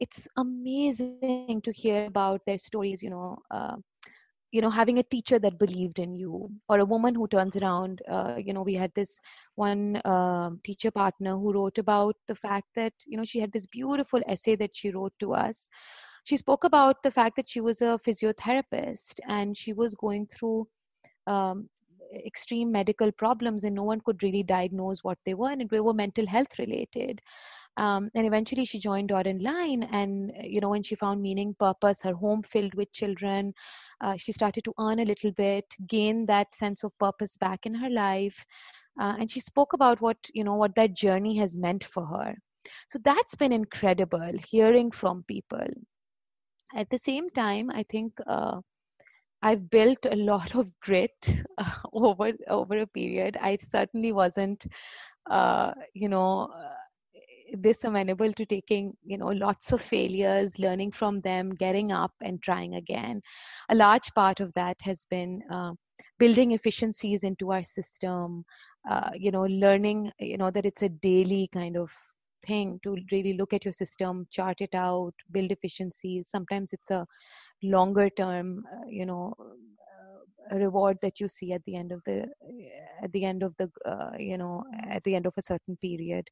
It's 0.00 0.28
amazing 0.36 1.20
to 1.22 1.36
hear 1.38 1.70
about 1.70 2.10
their 2.10 2.24
stories 2.24 2.68
you 2.68 2.74
know 2.74 3.02
uh, 3.16 3.48
you 4.20 4.38
know 4.40 4.46
having 4.46 4.74
a 4.74 4.82
teacher 4.82 5.18
that 5.18 5.44
believed 5.44 5.98
in 5.98 6.14
you 6.14 6.48
or 6.68 6.78
a 6.78 6.84
woman 6.84 7.14
who 7.14 7.26
turns 7.26 7.56
around 7.56 8.00
uh, 8.08 8.36
you 8.38 8.52
know 8.52 8.62
we 8.62 8.74
had 8.74 8.92
this 8.94 9.18
one 9.54 9.96
uh, 10.04 10.50
teacher 10.64 10.90
partner 10.90 11.36
who 11.36 11.52
wrote 11.52 11.78
about 11.78 12.16
the 12.26 12.34
fact 12.34 12.66
that 12.74 12.92
you 13.06 13.16
know 13.16 13.24
she 13.24 13.40
had 13.40 13.52
this 13.52 13.66
beautiful 13.66 14.20
essay 14.28 14.54
that 14.56 14.74
she 14.74 14.90
wrote 14.90 15.12
to 15.20 15.32
us. 15.32 15.68
She 16.24 16.36
spoke 16.36 16.64
about 16.64 17.02
the 17.02 17.10
fact 17.10 17.36
that 17.36 17.48
she 17.48 17.60
was 17.60 17.80
a 17.82 17.98
physiotherapist 18.06 19.20
and 19.28 19.56
she 19.56 19.72
was 19.72 19.94
going 19.94 20.26
through 20.26 20.66
um, 21.26 21.68
extreme 22.26 22.70
medical 22.72 23.10
problems 23.12 23.64
and 23.64 23.74
no 23.74 23.82
one 23.82 24.00
could 24.00 24.22
really 24.22 24.42
diagnose 24.42 25.02
what 25.02 25.18
they 25.24 25.34
were 25.34 25.50
and 25.50 25.68
they 25.70 25.80
were 25.80 25.94
mental 25.94 26.26
health 26.26 26.58
related. 26.58 27.20
Um, 27.76 28.10
and 28.14 28.26
eventually 28.26 28.64
she 28.64 28.78
joined 28.78 29.08
Dot 29.08 29.26
and 29.26 29.42
Line 29.42 29.82
and 29.82 30.32
you 30.40 30.60
know 30.60 30.70
when 30.70 30.84
she 30.84 30.94
found 30.94 31.20
meaning 31.20 31.56
purpose 31.58 32.02
her 32.02 32.12
home 32.12 32.42
filled 32.44 32.72
with 32.74 32.92
children 32.92 33.52
uh, 34.00 34.16
she 34.16 34.30
started 34.30 34.62
to 34.64 34.72
earn 34.78 35.00
a 35.00 35.04
little 35.04 35.32
bit 35.32 35.64
gain 35.88 36.24
that 36.26 36.54
sense 36.54 36.84
of 36.84 36.96
purpose 37.00 37.36
back 37.36 37.66
in 37.66 37.74
her 37.74 37.90
life 37.90 38.44
uh, 39.00 39.16
and 39.18 39.28
she 39.28 39.40
spoke 39.40 39.72
about 39.72 40.00
what 40.00 40.16
you 40.32 40.44
know 40.44 40.54
what 40.54 40.74
that 40.76 40.94
journey 40.94 41.36
has 41.36 41.58
meant 41.58 41.82
for 41.82 42.06
her. 42.06 42.36
So 42.88 42.98
that's 43.02 43.34
been 43.34 43.52
incredible 43.52 44.32
hearing 44.48 44.92
from 44.92 45.24
people. 45.26 45.66
At 46.76 46.90
the 46.90 46.98
same 46.98 47.30
time 47.30 47.70
i 47.70 47.82
think 47.84 48.12
uh, 48.26 48.60
I've 49.44 49.70
built 49.70 50.06
a 50.10 50.16
lot 50.16 50.54
of 50.56 50.70
grit 50.80 51.28
uh, 51.58 51.74
over 51.92 52.32
over 52.48 52.78
a 52.78 52.86
period. 52.86 53.36
I 53.40 53.56
certainly 53.56 54.12
wasn't, 54.12 54.66
uh, 55.30 55.72
you 55.94 56.08
know, 56.08 56.46
uh, 56.46 56.72
this 57.58 57.84
amenable 57.84 58.32
to 58.32 58.46
taking, 58.46 58.96
you 59.04 59.18
know, 59.18 59.28
lots 59.28 59.72
of 59.72 59.82
failures, 59.82 60.58
learning 60.58 60.92
from 60.92 61.20
them, 61.20 61.50
getting 61.50 61.92
up 61.92 62.12
and 62.22 62.42
trying 62.42 62.74
again. 62.74 63.20
A 63.68 63.74
large 63.74 64.12
part 64.14 64.40
of 64.40 64.52
that 64.54 64.80
has 64.82 65.06
been 65.10 65.42
uh, 65.50 65.72
building 66.18 66.52
efficiencies 66.52 67.22
into 67.22 67.52
our 67.52 67.62
system. 67.62 68.44
Uh, 68.90 69.10
you 69.14 69.30
know, 69.30 69.44
learning, 69.44 70.10
you 70.18 70.38
know, 70.38 70.50
that 70.50 70.66
it's 70.66 70.82
a 70.82 70.88
daily 70.88 71.48
kind 71.52 71.76
of 71.76 71.90
thing 72.46 72.80
to 72.82 72.96
really 73.12 73.34
look 73.34 73.52
at 73.52 73.64
your 73.64 73.72
system, 73.72 74.26
chart 74.30 74.60
it 74.60 74.74
out, 74.74 75.14
build 75.32 75.50
efficiencies. 75.52 76.28
Sometimes 76.28 76.72
it's 76.72 76.90
a 76.90 77.06
longer 77.62 78.08
term, 78.10 78.64
uh, 78.72 78.86
you 78.88 79.06
know, 79.06 79.34
uh, 79.40 80.56
reward 80.56 80.98
that 81.02 81.20
you 81.20 81.28
see 81.28 81.52
at 81.52 81.64
the 81.64 81.76
end 81.76 81.92
of 81.92 82.02
the 82.06 82.26
at 83.02 83.12
the 83.12 83.24
end 83.24 83.42
of 83.42 83.54
the 83.56 83.70
uh, 83.86 84.10
you 84.18 84.36
know 84.38 84.64
at 84.90 85.02
the 85.04 85.14
end 85.14 85.26
of 85.26 85.34
a 85.36 85.42
certain 85.42 85.76
period. 85.76 86.26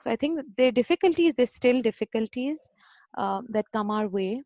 So 0.00 0.10
i 0.10 0.16
think 0.16 0.40
there 0.56 0.68
are 0.68 0.78
difficulties 0.82 1.34
there's 1.34 1.54
still 1.54 1.80
difficulties 1.80 2.68
uh, 3.18 3.40
that 3.50 3.66
come 3.72 3.90
our 3.90 4.08
way. 4.08 4.42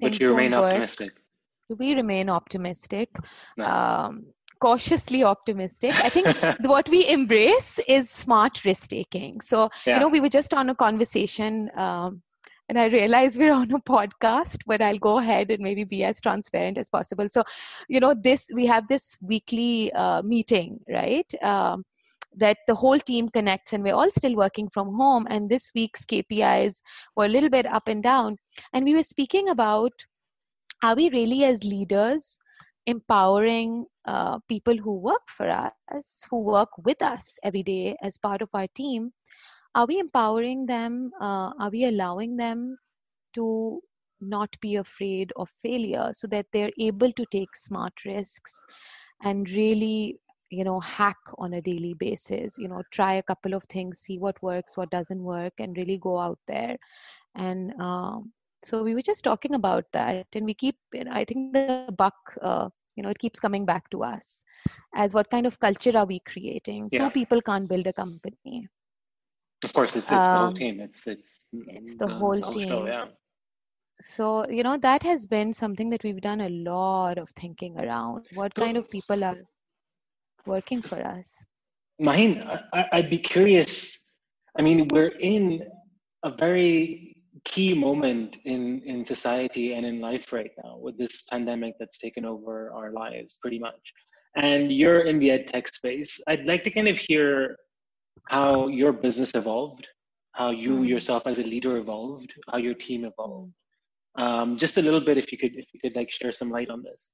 But 0.00 0.18
you 0.20 0.28
remain 0.28 0.54
optimistic. 0.54 1.22
We 1.68 1.94
remain 1.94 2.28
optimistic. 2.30 3.08
Nice. 3.56 3.68
um, 3.68 4.26
cautiously 4.60 5.22
optimistic 5.24 5.94
i 6.04 6.08
think 6.08 6.26
what 6.60 6.88
we 6.88 7.06
embrace 7.08 7.78
is 7.88 8.10
smart 8.10 8.64
risk 8.64 8.90
taking 8.90 9.40
so 9.40 9.68
yeah. 9.86 9.94
you 9.94 10.00
know 10.00 10.08
we 10.08 10.20
were 10.20 10.28
just 10.28 10.54
on 10.54 10.68
a 10.70 10.74
conversation 10.74 11.70
um, 11.76 12.22
and 12.68 12.78
I 12.78 12.88
realize 12.88 13.38
we're 13.38 13.52
on 13.52 13.70
a 13.72 13.80
podcast, 13.80 14.58
but 14.66 14.82
I'll 14.82 14.98
go 14.98 15.18
ahead 15.18 15.50
and 15.50 15.62
maybe 15.62 15.84
be 15.84 16.04
as 16.04 16.20
transparent 16.20 16.76
as 16.76 16.88
possible. 16.88 17.26
So, 17.30 17.42
you 17.88 18.00
know, 18.00 18.14
this 18.14 18.50
we 18.54 18.66
have 18.66 18.86
this 18.88 19.16
weekly 19.22 19.92
uh, 19.92 20.22
meeting, 20.22 20.78
right? 20.88 21.32
Um, 21.42 21.84
that 22.36 22.58
the 22.66 22.74
whole 22.74 22.98
team 22.98 23.30
connects, 23.30 23.72
and 23.72 23.82
we're 23.82 23.94
all 23.94 24.10
still 24.10 24.36
working 24.36 24.68
from 24.68 24.94
home. 24.94 25.26
And 25.30 25.48
this 25.48 25.72
week's 25.74 26.04
KPIs 26.04 26.82
were 27.16 27.24
a 27.24 27.28
little 27.28 27.48
bit 27.48 27.66
up 27.66 27.88
and 27.88 28.02
down, 28.02 28.36
and 28.74 28.84
we 28.84 28.94
were 28.94 29.02
speaking 29.02 29.48
about 29.48 29.92
are 30.82 30.94
we 30.94 31.08
really 31.10 31.44
as 31.44 31.64
leaders 31.64 32.38
empowering 32.88 33.86
uh, 34.06 34.38
people 34.48 34.76
who 34.76 34.94
work 34.98 35.28
for 35.28 35.48
us, 35.50 36.06
who 36.06 36.16
work 36.24 36.46
with 36.56 37.02
us 37.02 37.18
every 37.22 37.48
day 37.48 37.96
as 38.02 38.18
part 38.18 38.30
of 38.42 38.48
our 38.54 38.66
team, 38.68 39.12
are 39.74 39.86
we 39.86 39.98
empowering 39.98 40.66
them? 40.66 41.10
Uh, 41.20 41.52
are 41.58 41.70
we 41.70 41.84
allowing 41.84 42.36
them 42.36 42.78
to 43.34 43.80
not 44.20 44.50
be 44.60 44.76
afraid 44.76 45.32
of 45.36 45.48
failure 45.62 46.10
so 46.14 46.26
that 46.28 46.46
they're 46.52 46.72
able 46.78 47.12
to 47.12 47.24
take 47.30 47.54
smart 47.54 47.92
risks 48.04 48.64
and 49.22 49.50
really 49.50 50.18
you 50.50 50.64
know 50.64 50.80
hack 50.80 51.16
on 51.38 51.54
a 51.54 51.60
daily 51.60 51.94
basis 51.94 52.58
you 52.58 52.68
know 52.68 52.82
try 52.90 53.14
a 53.14 53.22
couple 53.22 53.54
of 53.54 53.62
things 53.64 53.98
see 53.98 54.18
what 54.18 54.40
works 54.42 54.76
what 54.76 54.90
doesn't 54.90 55.22
work 55.22 55.52
and 55.58 55.76
really 55.76 55.98
go 55.98 56.18
out 56.18 56.38
there 56.48 56.76
and 57.36 57.72
um, 57.80 58.32
so 58.64 58.82
we 58.82 58.94
were 58.94 59.02
just 59.02 59.24
talking 59.24 59.54
about 59.54 59.84
that 59.92 60.26
and 60.34 60.44
we 60.44 60.54
keep 60.54 60.76
i 61.10 61.24
think 61.24 61.52
the 61.52 61.68
buck 61.92 62.14
uh, 62.42 62.68
you 62.98 63.04
know 63.04 63.10
it 63.16 63.18
keeps 63.24 63.40
coming 63.46 63.64
back 63.64 63.88
to 63.90 64.02
us 64.02 64.42
as 64.94 65.14
what 65.14 65.30
kind 65.30 65.46
of 65.46 65.58
culture 65.60 65.96
are 65.96 66.06
we 66.06 66.18
creating? 66.20 66.88
Yeah. 66.90 67.04
two 67.04 67.10
people 67.10 67.40
can't 67.40 67.68
build 67.68 67.86
a 67.86 67.92
company. 67.92 68.68
Of 69.64 69.72
course 69.72 69.94
it's, 69.96 70.06
it's 70.06 70.12
um, 70.12 70.32
the 70.32 70.38
whole 70.38 70.46
um, 70.48 70.54
team. 70.54 70.80
It's 70.80 71.06
it's 71.06 71.46
it's 71.76 71.94
the, 71.96 72.06
the 72.06 72.14
whole 72.14 72.40
team. 72.52 72.68
show, 72.68 72.86
yeah. 72.86 73.06
So 74.02 74.48
you 74.48 74.62
know 74.62 74.76
that 74.78 75.02
has 75.02 75.26
been 75.26 75.52
something 75.52 75.90
that 75.90 76.02
we've 76.02 76.20
done 76.20 76.42
a 76.42 76.48
lot 76.48 77.18
of 77.18 77.30
thinking 77.36 77.78
around. 77.78 78.26
What 78.34 78.52
so, 78.56 78.62
kind 78.64 78.76
of 78.76 78.90
people 78.90 79.24
are 79.24 79.38
working 80.46 80.82
for 80.82 81.00
us? 81.14 81.44
Maheen, 82.00 82.34
I, 82.72 82.84
i'd 82.92 83.10
be 83.10 83.18
curious. 83.18 83.98
I 84.58 84.62
mean 84.62 84.88
we're 84.88 85.14
in 85.20 85.62
a 86.24 86.30
very 86.30 87.17
key 87.44 87.74
moment 87.74 88.38
in 88.44 88.82
in 88.82 89.04
society 89.04 89.74
and 89.74 89.84
in 89.86 90.00
life 90.00 90.32
right 90.32 90.50
now 90.64 90.78
with 90.78 90.96
this 90.98 91.22
pandemic 91.30 91.74
that's 91.78 91.98
taken 91.98 92.24
over 92.24 92.72
our 92.72 92.90
lives 92.92 93.38
pretty 93.40 93.58
much. 93.58 93.92
And 94.36 94.72
you're 94.72 95.00
in 95.00 95.18
the 95.18 95.30
ed 95.30 95.46
tech 95.48 95.68
space. 95.68 96.20
I'd 96.26 96.46
like 96.46 96.62
to 96.64 96.70
kind 96.70 96.88
of 96.88 96.98
hear 96.98 97.56
how 98.28 98.68
your 98.68 98.92
business 98.92 99.34
evolved 99.34 99.88
how 100.38 100.50
you 100.50 100.76
mm. 100.76 100.88
yourself 100.88 101.26
as 101.26 101.40
a 101.40 101.42
leader 101.42 101.76
evolved 101.78 102.32
how 102.50 102.58
your 102.58 102.74
team 102.74 103.04
evolved. 103.04 103.52
Um, 104.16 104.56
just 104.56 104.78
a 104.78 104.82
little 104.82 105.00
bit 105.00 105.18
if 105.18 105.30
you 105.32 105.38
could 105.38 105.54
if 105.56 105.66
you 105.72 105.80
could 105.80 105.96
like 105.96 106.10
share 106.10 106.32
some 106.32 106.50
light 106.50 106.70
on 106.70 106.82
this. 106.82 107.12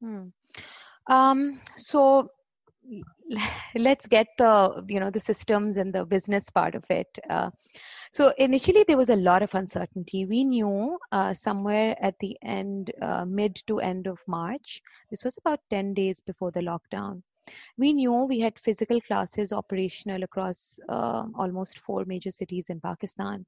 Hmm. 0.00 0.26
um, 1.10 1.60
so 1.76 2.28
let's 3.74 4.06
get 4.06 4.28
the 4.38 4.84
you 4.88 5.00
know 5.00 5.10
the 5.10 5.20
systems 5.20 5.76
and 5.76 5.92
the 5.92 6.04
business 6.04 6.48
part 6.50 6.74
of 6.74 6.84
it. 6.90 7.18
Uh, 7.28 7.50
so 8.14 8.32
initially 8.38 8.84
there 8.86 8.96
was 8.96 9.10
a 9.10 9.22
lot 9.28 9.42
of 9.42 9.54
uncertainty 9.54 10.24
we 10.24 10.44
knew 10.44 10.96
uh, 11.10 11.34
somewhere 11.34 11.96
at 12.00 12.14
the 12.20 12.36
end 12.42 12.92
uh, 13.02 13.24
mid 13.24 13.60
to 13.66 13.80
end 13.80 14.06
of 14.06 14.18
march 14.28 14.80
this 15.10 15.24
was 15.24 15.36
about 15.38 15.60
10 15.70 15.94
days 15.94 16.20
before 16.20 16.52
the 16.52 16.60
lockdown 16.60 17.22
we 17.76 17.92
knew 17.92 18.12
we 18.12 18.38
had 18.40 18.58
physical 18.58 19.00
classes 19.00 19.52
operational 19.52 20.22
across 20.22 20.78
uh, 20.88 21.24
almost 21.36 21.78
four 21.78 22.04
major 22.06 22.30
cities 22.30 22.70
in 22.70 22.80
pakistan 22.80 23.44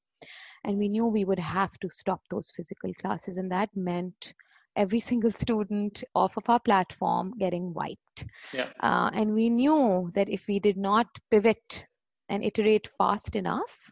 and 0.64 0.76
we 0.76 0.88
knew 0.88 1.06
we 1.06 1.24
would 1.24 1.38
have 1.38 1.78
to 1.78 1.88
stop 1.88 2.20
those 2.28 2.50
physical 2.56 2.92
classes 2.94 3.38
and 3.38 3.50
that 3.50 3.70
meant 3.76 4.34
every 4.74 5.00
single 5.00 5.30
student 5.30 6.04
off 6.14 6.36
of 6.36 6.48
our 6.50 6.60
platform 6.60 7.32
getting 7.38 7.72
wiped. 7.72 8.26
Yeah. 8.52 8.68
Uh, 8.80 9.10
and 9.14 9.32
we 9.32 9.48
knew 9.48 10.10
that 10.14 10.28
if 10.28 10.46
we 10.46 10.60
did 10.60 10.76
not 10.76 11.06
pivot 11.30 11.86
and 12.28 12.44
iterate 12.44 12.86
fast 12.98 13.36
enough, 13.36 13.90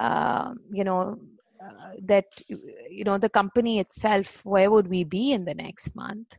uh, 0.00 0.54
you 0.72 0.84
know, 0.84 1.18
uh, 1.62 1.92
that 2.06 2.26
you 2.90 3.04
know 3.04 3.18
the 3.18 3.28
company 3.28 3.78
itself, 3.78 4.44
where 4.44 4.70
would 4.70 4.88
we 4.88 5.04
be 5.04 5.32
in 5.32 5.44
the 5.44 5.54
next 5.54 5.94
month? 5.94 6.36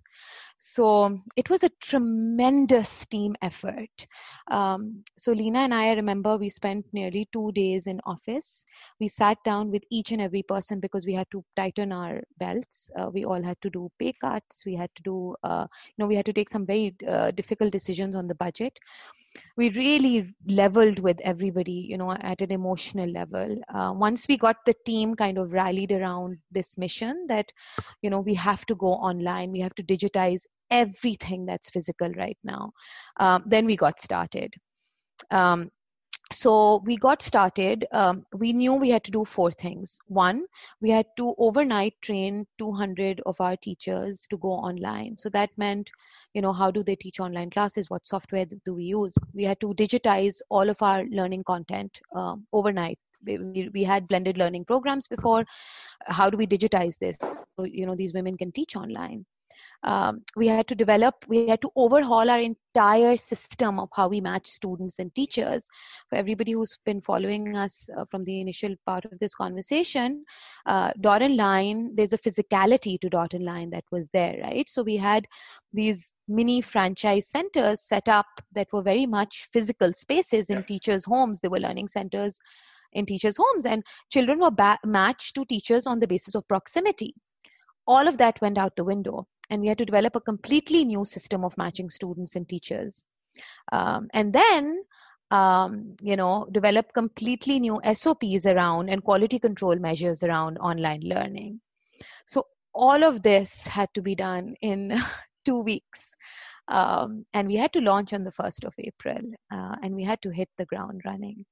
So 0.58 1.20
it 1.36 1.50
was 1.50 1.64
a 1.64 1.70
tremendous 1.82 3.06
team 3.08 3.36
effort. 3.42 4.08
Um, 4.50 5.04
so 5.18 5.32
Lena 5.32 5.60
and 5.60 5.74
I, 5.74 5.90
I 5.90 5.94
remember 5.94 6.38
we 6.38 6.50
spent 6.50 6.86
nearly 6.94 7.28
two 7.32 7.52
days 7.54 7.88
in 7.88 8.00
office. 8.06 8.64
We 9.00 9.08
sat 9.08 9.38
down 9.44 9.72
with 9.72 9.84
each 9.90 10.12
and 10.12 10.22
every 10.22 10.44
person 10.44 10.80
because 10.80 11.06
we 11.06 11.14
had 11.14 11.30
to 11.32 11.44
tighten 11.56 11.92
our 11.92 12.22
belts. 12.38 12.90
Uh, 12.98 13.10
we 13.12 13.26
all 13.26 13.42
had 13.42 13.60
to 13.62 13.70
do 13.70 13.92
pay 14.00 14.14
cuts. 14.14 14.64
We 14.66 14.76
had 14.76 14.90
to 14.96 15.04
do, 15.04 15.36
uh, 15.44 15.68
you 15.88 15.94
know, 16.04 16.08
we 16.08 16.16
had 16.16 16.26
to 16.26 16.34
take 16.34 16.50
some 16.50 16.66
very 16.66 16.96
uh, 17.08 17.32
difficult 17.32 17.72
decisions 17.72 18.16
on 18.16 18.28
the 18.28 18.36
budget 18.36 18.78
we 19.58 19.70
really 19.72 20.34
leveled 20.48 21.00
with 21.00 21.20
everybody 21.22 21.72
you 21.90 21.98
know 21.98 22.12
at 22.12 22.42
an 22.42 22.52
emotional 22.52 23.10
level. 23.10 23.58
Uh, 23.74 23.94
once 23.96 24.28
we 24.28 24.38
got 24.38 24.58
the 24.66 24.76
team 24.86 25.16
kind 25.16 25.38
of 25.38 25.52
rallied 25.52 25.92
around 25.92 26.38
this 26.52 26.78
mission 26.78 27.26
that 27.28 27.52
you 28.02 28.10
know 28.10 28.20
we 28.20 28.34
have 28.34 28.66
to 28.66 28.76
go 28.76 28.94
online 28.94 29.52
we 29.52 29.60
have 29.60 29.76
to 29.76 29.84
digitize 29.84 30.44
everything 30.72 31.46
that's 31.46 31.70
physical 31.70 32.10
right 32.12 32.38
now 32.44 32.72
um, 33.20 33.44
then 33.46 33.66
we 33.66 33.76
got 33.76 34.00
started. 34.00 34.54
Um, 35.32 35.70
so 36.34 36.82
we 36.86 36.98
got 36.98 37.22
started 37.22 37.86
um, 37.92 38.26
we 38.34 38.54
knew 38.54 38.74
we 38.74 38.90
had 38.90 39.04
to 39.06 39.12
do 39.12 39.24
four 39.24 39.52
things. 39.52 40.00
One 40.08 40.46
we 40.82 40.90
had 40.90 41.06
to 41.18 41.36
overnight 41.38 41.94
train 42.02 42.46
200 42.58 43.22
of 43.26 43.40
our 43.40 43.56
teachers 43.58 44.26
to 44.30 44.38
go 44.38 44.50
online. 44.50 45.18
So 45.18 45.30
that 45.30 45.50
meant 45.58 45.90
you 46.34 46.42
know 46.42 46.54
how 46.54 46.72
do 46.72 46.84
they 46.84 46.96
teach 46.96 47.20
online 47.20 47.50
classes? 47.50 47.90
What 47.90 48.06
software 48.06 48.46
do 48.46 48.74
we 48.74 48.86
use? 48.86 49.14
We 49.34 49.44
had 49.44 49.60
to 49.62 49.74
digitize 49.76 50.42
all 50.50 50.70
of 50.70 50.82
our 50.82 51.06
learning 51.06 51.44
content 51.46 52.00
um, 52.16 52.46
overnight. 52.54 53.00
We, 53.26 53.70
we 53.74 53.84
had 53.84 54.08
blended 54.08 54.38
learning 54.38 54.66
programs 54.66 55.08
before. 55.08 55.46
How 56.08 56.30
do 56.30 56.38
we 56.38 56.48
digitize 56.48 56.98
this? 57.00 57.18
So 57.58 57.66
you 57.66 57.86
know 57.86 57.96
these 57.96 58.14
women 58.14 58.38
can 58.38 58.52
teach 58.52 58.76
online 58.76 59.26
um, 59.84 60.24
we 60.36 60.48
had 60.48 60.68
to 60.68 60.76
develop 60.76 61.16
we 61.28 61.48
had 61.48 61.62
to 61.62 61.70
overhaul 61.76 62.30
our 62.30 62.40
entire 62.40 63.18
system 63.18 63.80
of 63.80 63.90
how 63.94 64.08
we 64.08 64.22
match 64.22 64.48
students 64.48 65.00
and 65.00 65.14
teachers. 65.14 65.68
For 66.10 66.16
everybody 66.16 66.54
who's 66.54 66.78
been 66.86 67.02
following 67.02 67.56
us 67.56 67.90
uh, 67.98 68.06
from 68.10 68.24
the 68.24 68.40
initial 68.40 68.76
part 68.86 69.06
of 69.06 69.20
this 69.20 69.36
conversation 69.36 70.24
uh, 70.66 70.92
dot 71.02 71.22
and 71.22 71.36
line 71.36 71.94
there's 71.96 72.14
a 72.14 72.18
physicality 72.18 73.00
to 73.02 73.10
dot 73.10 73.34
and 73.34 73.44
line 73.44 73.70
that 73.72 73.84
was 73.92 74.10
there 74.10 74.38
right? 74.42 74.70
So 74.70 74.84
we 74.84 74.98
had 74.98 75.28
these 75.74 76.14
mini 76.28 76.62
franchise 76.62 77.28
centers 77.28 77.82
set 77.82 78.08
up 78.08 78.28
that 78.54 78.72
were 78.72 78.84
very 78.84 79.06
much 79.06 79.50
physical 79.52 79.92
spaces 79.94 80.50
in 80.50 80.64
teachers 80.64 81.04
homes. 81.04 81.40
They 81.40 81.50
were 81.50 81.60
learning 81.60 81.90
centers 81.90 82.40
in 82.94 83.06
teachers 83.06 83.38
homes 83.38 83.66
and 83.66 83.84
children 84.12 84.40
were 84.40 84.52
ba- 84.52 84.80
matched 84.86 85.36
to 85.36 85.46
teachers 85.46 85.88
on 85.88 86.00
the 86.00 86.08
basis 86.08 86.36
of 86.36 86.48
proximity 86.48 87.14
all 87.88 88.08
of 88.08 88.18
that 88.18 88.40
went 88.42 88.58
out 88.58 88.76
the 88.76 88.84
window 88.84 89.28
and 89.50 89.62
we 89.62 89.68
had 89.68 89.78
to 89.78 89.86
develop 89.86 90.16
a 90.16 90.22
completely 90.22 90.86
new 90.86 91.06
system 91.06 91.44
of 91.44 91.58
matching 91.58 91.90
students 91.90 92.36
and 92.36 92.48
teachers. 92.48 93.06
Um, 93.72 94.08
and 94.14 94.34
then 94.34 94.84
um, 95.32 95.96
you 96.02 96.16
know 96.16 96.48
develop 96.52 96.94
completely 96.94 97.60
new 97.60 97.80
sops 97.94 98.46
around 98.46 98.90
and 98.90 99.04
quality 99.04 99.40
control 99.40 99.76
measures 99.76 100.24
around 100.24 100.58
online 100.58 101.02
learning. 101.02 101.60
So 102.28 102.46
all 102.74 103.04
of 103.04 103.22
this 103.22 103.68
had 103.68 103.90
to 103.96 104.02
be 104.02 104.16
done 104.16 104.56
in 104.62 104.90
two 105.46 105.60
weeks. 105.60 106.16
Um, 106.70 107.26
and 107.34 107.48
we 107.50 107.56
had 107.56 107.74
to 107.74 107.82
launch 107.82 108.14
on 108.14 108.24
the 108.24 108.32
1st 108.32 108.66
of 108.66 108.74
april 108.80 109.20
uh, 109.52 109.76
and 109.84 109.94
we 109.94 110.06
had 110.06 110.22
to 110.22 110.30
hit 110.30 110.48
the 110.58 110.66
ground 110.66 111.02
running 111.04 111.44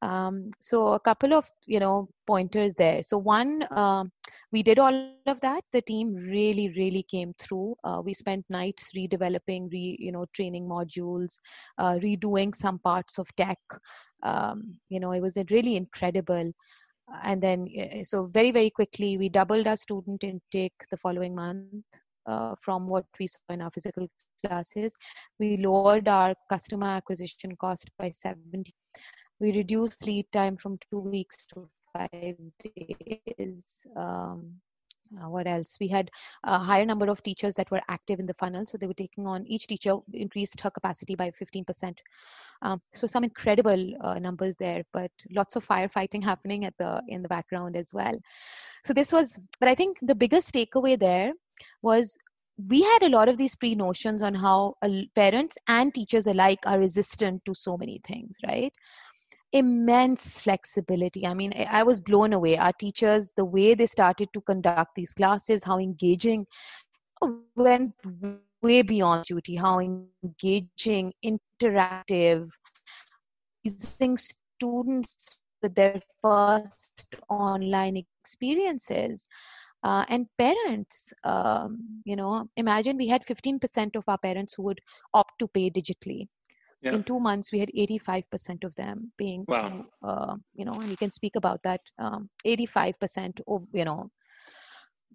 um, 0.00 0.50
so 0.60 0.88
a 0.94 1.00
couple 1.00 1.34
of 1.34 1.48
you 1.66 1.78
know 1.78 2.08
pointers 2.26 2.74
there 2.74 3.02
so 3.02 3.18
one 3.18 3.62
uh, 3.70 4.04
we 4.52 4.62
did 4.62 4.78
all 4.78 4.94
of 5.26 5.40
that 5.40 5.62
the 5.72 5.82
team 5.82 6.14
really 6.14 6.72
really 6.76 7.02
came 7.02 7.32
through 7.38 7.74
uh, 7.84 8.00
we 8.04 8.14
spent 8.14 8.44
nights 8.48 8.90
redeveloping 8.96 9.70
re 9.70 9.96
you 9.98 10.12
know 10.12 10.24
training 10.34 10.66
modules 10.66 11.38
uh, 11.78 11.94
redoing 11.94 12.54
some 12.54 12.78
parts 12.78 13.18
of 13.18 13.26
tech 13.36 13.58
um, 14.22 14.74
you 14.88 15.00
know 15.00 15.12
it 15.12 15.20
was 15.20 15.36
really 15.50 15.76
incredible 15.76 16.50
and 17.24 17.42
then 17.42 17.68
eh, 17.76 18.02
so 18.04 18.26
very 18.26 18.50
very 18.50 18.70
quickly 18.70 19.18
we 19.18 19.28
doubled 19.28 19.66
our 19.66 19.76
student 19.76 20.24
intake 20.24 20.72
the 20.90 20.96
following 20.96 21.34
month 21.34 21.84
uh, 22.26 22.54
from 22.60 22.86
what 22.86 23.04
we 23.18 23.26
saw 23.26 23.40
in 23.50 23.60
our 23.60 23.70
physical 23.70 24.06
classes. 24.46 24.94
We 25.38 25.56
lowered 25.56 26.08
our 26.08 26.34
customer 26.48 26.86
acquisition 26.86 27.56
cost 27.56 27.90
by 27.98 28.10
70. 28.10 28.72
We 29.40 29.52
reduced 29.52 30.06
lead 30.06 30.26
time 30.32 30.56
from 30.56 30.78
two 30.90 31.00
weeks 31.00 31.46
to 31.46 31.64
five 31.92 32.36
days. 32.62 33.86
Um, 33.96 34.60
uh, 35.20 35.28
what 35.28 35.46
else? 35.46 35.76
We 35.80 35.88
had 35.88 36.10
a 36.44 36.58
higher 36.58 36.86
number 36.86 37.10
of 37.10 37.22
teachers 37.22 37.54
that 37.54 37.70
were 37.70 37.82
active 37.88 38.18
in 38.18 38.26
the 38.26 38.34
funnel 38.34 38.64
so 38.66 38.78
they 38.78 38.86
were 38.86 38.94
taking 38.94 39.26
on 39.26 39.46
each 39.46 39.66
teacher 39.66 39.96
increased 40.14 40.60
her 40.60 40.70
capacity 40.70 41.14
by 41.14 41.30
15% 41.30 41.94
um, 42.62 42.80
so 42.94 43.06
some 43.06 43.24
incredible 43.24 43.92
uh, 44.00 44.18
numbers 44.18 44.56
there 44.58 44.82
but 44.92 45.10
lots 45.30 45.56
of 45.56 45.66
firefighting 45.66 46.22
happening 46.32 46.64
at 46.64 46.74
the 46.78 47.02
in 47.08 47.22
the 47.22 47.28
background 47.28 47.76
as 47.76 47.92
well. 47.92 48.18
So 48.84 48.92
this 48.92 49.12
was 49.12 49.38
but 49.60 49.68
i 49.68 49.74
think 49.74 49.98
the 50.02 50.14
biggest 50.14 50.52
takeaway 50.54 50.98
there 50.98 51.32
was 51.82 52.16
we 52.68 52.82
had 52.82 53.02
a 53.02 53.08
lot 53.08 53.28
of 53.28 53.38
these 53.38 53.56
pre 53.56 53.74
notions 53.74 54.22
on 54.22 54.34
how 54.34 54.74
uh, 54.82 54.88
parents 55.14 55.56
and 55.68 55.94
teachers 55.94 56.26
alike 56.26 56.60
are 56.66 56.78
resistant 56.78 57.42
to 57.44 57.54
so 57.54 57.76
many 57.76 58.00
things 58.06 58.36
right 58.46 58.72
immense 59.52 60.40
flexibility. 60.40 61.26
I 61.26 61.34
mean, 61.34 61.52
I 61.68 61.82
was 61.82 62.00
blown 62.00 62.32
away. 62.32 62.56
Our 62.56 62.72
teachers, 62.72 63.32
the 63.36 63.44
way 63.44 63.74
they 63.74 63.86
started 63.86 64.28
to 64.34 64.40
conduct 64.40 64.94
these 64.94 65.14
classes, 65.14 65.62
how 65.62 65.78
engaging, 65.78 66.46
went 67.56 67.94
way 68.62 68.82
beyond 68.82 69.24
duty, 69.24 69.56
how 69.56 69.80
engaging, 69.80 71.12
interactive, 71.24 72.50
using 73.64 74.16
students 74.16 75.38
with 75.62 75.74
their 75.74 76.00
first 76.22 77.16
online 77.28 77.96
experiences. 77.96 79.24
Uh, 79.84 80.04
and 80.08 80.26
parents, 80.38 81.12
um, 81.24 81.78
you 82.04 82.14
know, 82.14 82.48
imagine 82.56 82.96
we 82.96 83.08
had 83.08 83.24
15% 83.26 83.96
of 83.96 84.04
our 84.08 84.18
parents 84.18 84.54
who 84.54 84.62
would 84.62 84.80
opt 85.12 85.38
to 85.40 85.48
pay 85.48 85.70
digitally 85.70 86.28
yeah. 86.82 86.92
in 86.92 87.02
two 87.04 87.20
months 87.20 87.52
we 87.52 87.58
had 87.58 87.70
85% 87.76 88.64
of 88.64 88.74
them 88.74 89.12
being 89.16 89.44
wow. 89.48 89.84
uh, 90.02 90.34
you 90.54 90.64
know 90.64 90.72
and 90.72 90.90
you 90.90 90.96
can 90.96 91.10
speak 91.10 91.36
about 91.36 91.62
that 91.62 91.80
um, 91.98 92.28
85% 92.46 93.40
of 93.46 93.62
you 93.72 93.84
know 93.84 94.10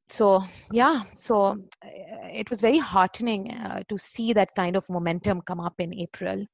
so 0.10 0.44
yeah 0.72 1.04
so 1.16 1.46
uh, 1.46 1.90
it 2.34 2.50
was 2.50 2.62
very 2.62 2.78
heartening 2.78 3.52
uh, 3.52 3.82
to 3.90 3.98
see 3.98 4.34
that 4.34 4.56
kind 4.56 4.76
of 4.76 4.90
momentum 4.90 5.42
come 5.42 5.60
up 5.60 5.76
in 5.80 5.94
april 5.94 6.46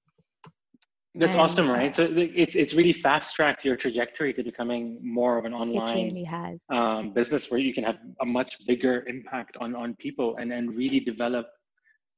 that's 1.15 1.35
and, 1.35 1.41
awesome 1.43 1.69
right 1.69 1.95
so 1.95 2.07
it's 2.11 2.55
it's 2.55 2.73
really 2.73 2.93
fast 2.93 3.35
tracked 3.35 3.63
your 3.63 3.75
trajectory 3.75 4.33
to 4.33 4.43
becoming 4.43 4.97
more 5.03 5.37
of 5.37 5.45
an 5.45 5.53
online 5.53 5.95
really. 5.95 6.59
Um, 6.69 7.13
business 7.13 7.51
where 7.51 7.59
you 7.59 7.71
can 7.71 7.83
have 7.83 7.99
a 8.21 8.25
much 8.25 8.57
bigger 8.65 9.05
impact 9.07 9.55
on 9.61 9.75
on 9.75 9.93
people 9.95 10.37
and 10.37 10.51
and 10.51 10.73
really 10.73 10.99
develop 10.99 11.45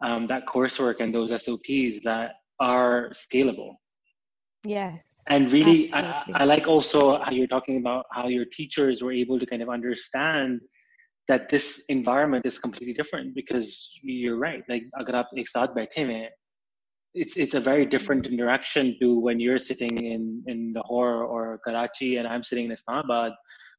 um, 0.01 0.27
that 0.27 0.45
coursework 0.45 1.01
and 1.01 1.13
those 1.13 1.29
sops 1.29 1.99
that 2.03 2.36
are 2.59 3.09
scalable. 3.11 3.75
Yes. 4.65 5.01
And 5.29 5.51
really, 5.51 5.93
I, 5.93 6.23
I, 6.33 6.45
like 6.45 6.67
also 6.67 7.19
how 7.21 7.31
you're 7.31 7.47
talking 7.47 7.77
about 7.77 8.05
how 8.11 8.27
your 8.27 8.45
teachers 8.45 9.01
were 9.01 9.11
able 9.11 9.39
to 9.39 9.45
kind 9.45 9.61
of 9.61 9.69
understand 9.69 10.61
that 11.27 11.49
this 11.49 11.85
environment 11.89 12.45
is 12.45 12.57
completely 12.59 12.93
different 12.93 13.35
because 13.35 13.91
you're 14.01 14.37
right. 14.37 14.63
Like, 14.69 14.83
agar 14.99 15.13
aap 15.13 15.37
ek 15.37 15.47
saath 15.53 15.75
baithe 15.77 16.07
mein, 16.07 16.29
it's 17.13 17.37
it's 17.37 17.55
a 17.55 17.59
very 17.59 17.85
different 17.85 18.27
interaction 18.27 18.95
to 19.01 19.19
when 19.19 19.39
you're 19.39 19.59
sitting 19.59 19.97
in 20.13 20.43
in 20.47 20.73
Lahore 20.75 21.23
or 21.23 21.59
Karachi 21.65 22.17
and 22.17 22.27
I'm 22.27 22.43
sitting 22.43 22.65
in 22.65 22.71
Islamabad. 22.71 23.31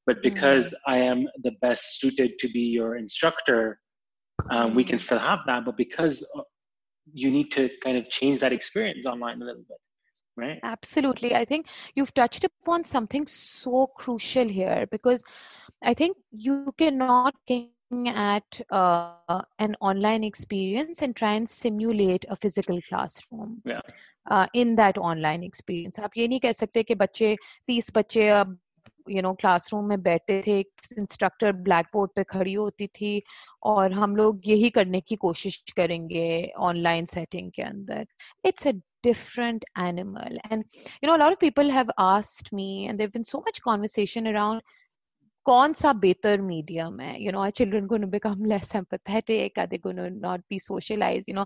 But 0.06 0.22
because 0.22 0.66
mm-hmm. 0.66 0.92
I 0.94 0.98
am 0.98 1.26
the 1.42 1.52
best 1.60 2.00
suited 2.00 2.38
to 2.38 2.48
be 2.48 2.64
your 2.78 2.96
instructor, 2.96 3.80
um, 4.50 4.74
we 4.74 4.84
can 4.84 4.98
still 4.98 5.18
have 5.18 5.40
that. 5.46 5.64
But 5.64 5.76
because 5.76 6.24
you 7.13 7.31
need 7.31 7.51
to 7.51 7.69
kind 7.83 7.97
of 7.97 8.09
change 8.09 8.39
that 8.39 8.53
experience 8.53 9.05
online 9.05 9.41
a 9.41 9.45
little 9.45 9.63
bit 9.67 9.77
right 10.37 10.59
absolutely 10.63 11.35
i 11.35 11.43
think 11.45 11.67
you've 11.95 12.13
touched 12.13 12.43
upon 12.43 12.83
something 12.83 13.27
so 13.27 13.87
crucial 13.87 14.47
here 14.47 14.87
because 14.91 15.23
i 15.81 15.93
think 15.93 16.17
you 16.31 16.73
cannot 16.77 17.35
at 18.07 18.61
uh, 18.69 19.41
an 19.59 19.75
online 19.81 20.23
experience 20.23 21.01
and 21.01 21.15
try 21.15 21.33
and 21.33 21.49
simulate 21.49 22.25
a 22.29 22.35
physical 22.35 22.79
classroom 22.87 23.61
yeah. 23.65 23.81
uh, 24.29 24.47
in 24.53 24.75
that 24.75 24.97
online 24.97 25.43
experience 25.43 25.99
आप 25.99 26.11
ये 26.17 26.27
नहीं 26.27 26.39
कह 26.39 26.51
सकते 26.51 26.83
कि 26.83 26.95
बच्चे 26.95 27.35
तीस 27.67 27.91
बच्चे 27.95 28.29
अब 28.29 28.57
You 29.10 29.22
know 29.22 29.32
classroom 29.40 29.88
में 29.88 30.02
बैठे 30.02 30.40
थे 30.46 30.58
इंस्ट्रक्टर 30.60 31.52
ब्लैक 31.68 31.86
बोर्ड 31.94 32.10
पे 32.16 32.24
खड़ी 32.24 32.54
होती 32.54 32.86
थी 32.86 33.22
और 33.72 33.92
हम 33.92 34.16
लोग 34.16 34.48
यही 34.48 34.70
करने 34.70 35.00
की 35.00 35.16
कोशिश 35.16 35.62
करेंगे 35.76 36.26
ऑनलाइन 36.68 37.04
सेटिंग 37.06 37.50
के 37.56 37.62
अंदर। 37.62 38.06
It's 38.46 38.66
a 38.66 38.72
different 39.04 39.64
animal 39.78 40.38
and 40.52 40.64
you 41.04 41.10
know 41.10 41.16
lot 41.16 41.32
of 41.32 41.40
people 41.40 41.70
have 41.70 41.92
asked 41.98 42.48
me 42.54 42.70
and 42.84 42.98
there've 42.98 43.10
been 43.14 43.22
so 43.22 43.44
much 43.48 43.58
conversation 43.64 44.26
around 44.28 44.62
कौन 45.46 45.72
सा 45.72 45.92
बेहतर 45.92 46.40
मीडियम 46.40 47.00
है? 47.00 47.22
You 47.24 47.32
know 47.32 47.40
are 47.40 47.50
children 47.58 47.86
gonna 47.86 48.04
become 48.10 48.44
less 48.44 48.74
empathetic 48.76 49.58
are 49.58 49.66
they 49.66 49.78
gonna 49.78 50.00
not 50.22 50.40
be 50.50 50.58
socialize 50.60 51.28
you 51.28 51.34
know 51.34 51.44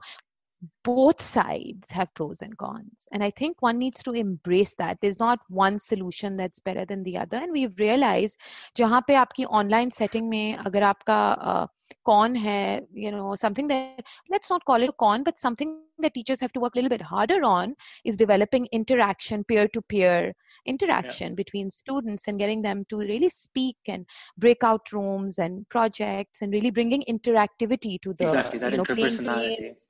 both 0.85 1.21
sides 1.21 1.91
have 1.91 2.13
pros 2.15 2.43
and 2.43 2.57
cons 2.59 3.09
and 3.13 3.25
i 3.25 3.31
think 3.31 3.57
one 3.61 3.79
needs 3.79 4.03
to 4.03 4.13
embrace 4.13 4.75
that 4.75 4.99
there's 5.01 5.19
not 5.19 5.39
one 5.49 5.79
solution 5.79 6.37
that's 6.37 6.59
better 6.61 6.85
than 6.85 7.03
the 7.03 7.17
other 7.17 7.39
and 7.39 7.53
we've 7.53 7.79
realized 7.79 8.39
jahan 8.77 9.03
pe 9.07 9.15
aapki 9.15 9.47
online 9.61 9.91
setting 9.91 10.29
mein 10.29 10.59
agar 10.67 10.83
aapka 10.93 11.19
uh, 11.53 11.67
con 12.05 12.37
hai 12.45 12.81
you 13.05 13.11
know 13.15 13.35
something 13.45 13.67
that 13.73 14.03
let's 14.35 14.51
not 14.53 14.65
call 14.65 14.83
it 14.87 14.93
a 14.95 14.97
con 15.05 15.25
but 15.29 15.39
something 15.47 15.73
that 16.05 16.15
teachers 16.15 16.41
have 16.41 16.53
to 16.53 16.61
work 16.65 16.75
a 16.75 16.79
little 16.79 16.95
bit 16.97 17.03
harder 17.03 17.41
on 17.57 17.75
is 18.05 18.17
developing 18.17 18.69
interaction 18.81 19.45
peer 19.45 19.67
to 19.77 19.83
peer 19.95 20.33
interaction 20.67 21.31
yeah. 21.31 21.41
between 21.43 21.71
students 21.71 22.29
and 22.29 22.39
getting 22.39 22.63
them 22.63 22.85
to 22.91 22.99
really 23.13 23.29
speak 23.29 23.77
and 23.95 24.07
breakout 24.39 24.93
rooms 24.93 25.39
and 25.39 25.69
projects 25.77 26.43
and 26.43 26.53
really 26.53 26.71
bringing 26.71 27.05
interactivity 27.15 27.95
to 28.01 28.15
the 28.19 28.25
exactly, 28.25 28.59
that 28.59 28.71
you 28.73 28.77
know, 28.79 28.85
interpersonality. 28.85 29.59
games 29.59 29.81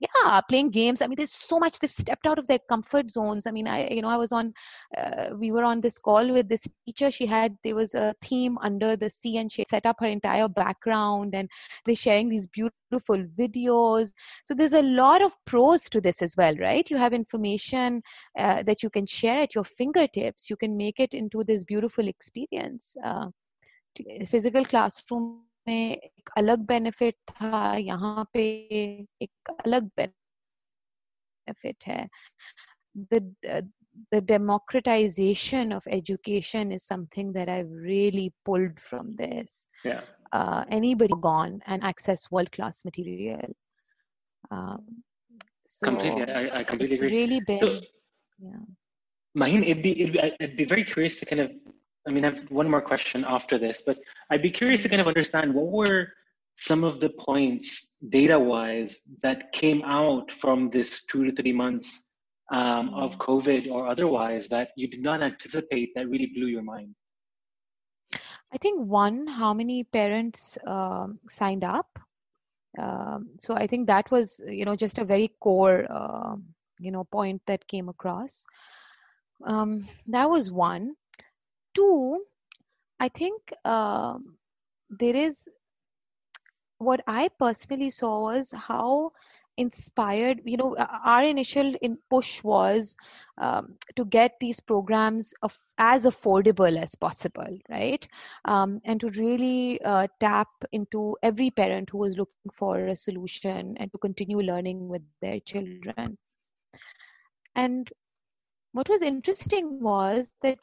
yeah 0.00 0.40
playing 0.48 0.70
games. 0.70 1.02
I 1.02 1.06
mean 1.06 1.16
there's 1.16 1.32
so 1.32 1.58
much. 1.58 1.78
They've 1.78 1.92
stepped 1.92 2.26
out 2.26 2.38
of 2.38 2.46
their 2.46 2.58
comfort 2.68 3.10
zones. 3.10 3.46
I 3.46 3.50
mean 3.50 3.66
i 3.68 3.88
you 3.88 4.02
know 4.02 4.08
i 4.08 4.16
was 4.16 4.32
on 4.32 4.52
uh, 4.96 5.30
we 5.36 5.52
were 5.52 5.64
on 5.64 5.80
this 5.80 5.98
call 5.98 6.32
with 6.32 6.48
this 6.48 6.66
teacher. 6.86 7.10
She 7.10 7.26
had 7.26 7.56
there 7.64 7.74
was 7.74 7.94
a 7.94 8.14
theme 8.22 8.58
under 8.58 8.96
the 8.96 9.10
sea 9.10 9.36
and 9.38 9.52
she 9.52 9.64
set 9.64 9.86
up 9.86 9.96
her 10.00 10.06
entire 10.06 10.48
background 10.48 11.34
and 11.34 11.48
they're 11.84 11.94
sharing 11.94 12.28
these 12.28 12.46
beautiful 12.46 13.24
videos. 13.38 14.12
So 14.46 14.54
there's 14.54 14.72
a 14.72 14.82
lot 14.82 15.22
of 15.22 15.36
pros 15.46 15.88
to 15.90 16.00
this 16.00 16.22
as 16.22 16.36
well 16.36 16.56
right? 16.56 16.90
You 16.90 16.96
have 16.96 17.12
information 17.12 18.02
uh, 18.38 18.62
that 18.64 18.82
you 18.82 18.90
can 18.90 19.06
share 19.06 19.40
at 19.40 19.54
your 19.54 19.64
fingertips. 19.64 20.50
You 20.50 20.56
can 20.56 20.76
make 20.76 20.98
it 21.00 21.14
into 21.14 21.44
this 21.44 21.64
beautiful 21.64 22.08
experience 22.08 22.96
uh, 23.04 23.26
physical 24.26 24.64
classroom 24.64 25.42
में 25.69 25.95
एक 25.95 26.29
अलग 26.37 26.65
benefit 26.65 27.15
था 27.29 27.75
यहाँ 27.77 28.29
पे 28.33 28.43
एक 29.21 29.51
अलग 29.65 29.89
benefit 29.97 31.87
है 31.87 32.07
the 33.11 33.21
the 34.11 34.21
democratization 34.21 35.71
of 35.71 35.87
education 35.87 36.71
is 36.71 36.83
something 36.83 37.31
that 37.33 37.49
I've 37.49 37.71
really 37.71 38.33
pulled 38.43 38.79
from 38.79 39.15
this. 39.15 39.67
Yeah. 39.83 40.01
Uh, 40.31 40.65
anybody 40.69 41.13
gone 41.21 41.61
and 41.65 41.83
access 41.83 42.29
world 42.31 42.51
class 42.51 42.83
material. 42.83 43.55
Um, 44.51 45.03
so 45.65 45.85
completely, 45.85 46.23
I, 46.23 46.59
I 46.59 46.63
completely 46.63 46.95
it's 46.95 47.03
agree. 47.03 47.17
really 47.17 47.39
been, 47.41 47.67
so, 47.67 47.79
yeah. 48.39 48.65
Maheen, 49.37 49.63
it'd 49.63 49.83
be, 49.83 50.01
it'd 50.01 50.13
be, 50.13 50.21
I'd 50.21 50.57
be 50.57 50.65
very 50.65 50.83
curious 50.83 51.17
to 51.17 51.25
kind 51.25 51.41
of 51.41 51.51
I 52.06 52.10
mean, 52.10 52.24
I 52.24 52.30
have 52.30 52.50
one 52.50 52.70
more 52.70 52.80
question 52.80 53.24
after 53.26 53.58
this, 53.58 53.82
but 53.86 53.98
I'd 54.30 54.42
be 54.42 54.50
curious 54.50 54.82
to 54.82 54.88
kind 54.88 55.00
of 55.00 55.06
understand 55.06 55.54
what 55.54 55.66
were 55.66 56.08
some 56.56 56.84
of 56.84 57.00
the 57.00 57.10
points 57.10 57.92
data 58.08 58.38
wise 58.38 59.00
that 59.22 59.52
came 59.52 59.82
out 59.82 60.30
from 60.30 60.70
this 60.70 61.04
two 61.06 61.24
to 61.24 61.32
three 61.32 61.52
months 61.52 62.10
um, 62.50 62.92
of. 62.94 63.18
COVID 63.18 63.70
or 63.70 63.86
otherwise 63.86 64.48
that 64.48 64.70
you 64.76 64.88
did 64.88 65.02
not 65.02 65.22
anticipate 65.22 65.94
that 65.94 66.08
really 66.08 66.26
blew 66.34 66.46
your 66.46 66.62
mind? 66.62 66.94
I 68.52 68.58
think 68.60 68.80
one, 68.80 69.26
how 69.26 69.54
many 69.54 69.84
parents 69.84 70.58
um, 70.66 71.20
signed 71.28 71.64
up. 71.64 71.98
Um, 72.78 73.30
so 73.40 73.54
I 73.54 73.66
think 73.66 73.86
that 73.86 74.10
was, 74.10 74.40
you 74.46 74.64
know, 74.64 74.74
just 74.74 74.98
a 74.98 75.04
very 75.04 75.32
core, 75.40 75.86
uh, 75.90 76.36
you 76.78 76.90
know, 76.90 77.04
point 77.04 77.42
that 77.46 77.66
came 77.68 77.88
across. 77.88 78.44
Um, 79.44 79.86
that 80.08 80.28
was 80.28 80.50
one 80.50 80.96
two 81.80 82.20
i 83.00 83.08
think 83.08 83.54
um, 83.64 84.36
there 84.90 85.16
is 85.16 85.48
what 86.78 87.00
i 87.06 87.28
personally 87.38 87.90
saw 87.90 88.20
was 88.22 88.52
how 88.68 89.12
inspired 89.56 90.40
you 90.44 90.56
know 90.56 90.74
our 91.04 91.22
initial 91.22 91.74
in 91.82 91.98
push 92.08 92.42
was 92.42 92.96
um, 93.38 93.74
to 93.96 94.04
get 94.06 94.32
these 94.40 94.60
programs 94.60 95.34
of, 95.42 95.56
as 95.78 96.06
affordable 96.06 96.78
as 96.82 96.94
possible 96.94 97.58
right? 97.68 98.08
Um, 98.44 98.80
and 98.84 99.00
to 99.00 99.10
really 99.10 99.80
uh, 99.82 100.08
tap 100.20 100.48
into 100.72 101.16
every 101.22 101.50
parent 101.50 101.90
who 101.90 101.98
was 101.98 102.16
looking 102.16 102.50
for 102.52 102.86
a 102.86 102.96
solution 102.96 103.76
and 103.78 103.92
to 103.92 103.98
continue 103.98 104.40
learning 104.40 104.88
with 104.88 105.02
their 105.20 105.40
children. 105.40 106.16
And 107.54 107.90
what 108.72 108.88
was 108.88 109.02
interesting 109.02 109.80
was 109.82 110.34
that 110.42 110.58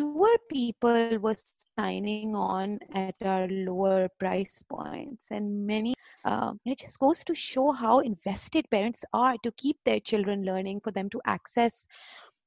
fewer 0.00 0.36
people 0.48 1.18
were 1.18 1.34
signing 1.78 2.34
on 2.34 2.78
at 2.94 3.14
our 3.22 3.46
lower 3.48 4.08
price 4.18 4.62
points 4.68 5.26
and 5.30 5.66
many 5.66 5.94
uh, 6.24 6.52
it 6.64 6.78
just 6.78 6.98
goes 6.98 7.22
to 7.24 7.34
show 7.34 7.70
how 7.72 7.98
invested 7.98 8.68
parents 8.70 9.04
are 9.12 9.34
to 9.42 9.52
keep 9.52 9.76
their 9.84 10.00
children 10.00 10.42
learning 10.42 10.80
for 10.80 10.90
them 10.90 11.10
to 11.10 11.20
access 11.26 11.86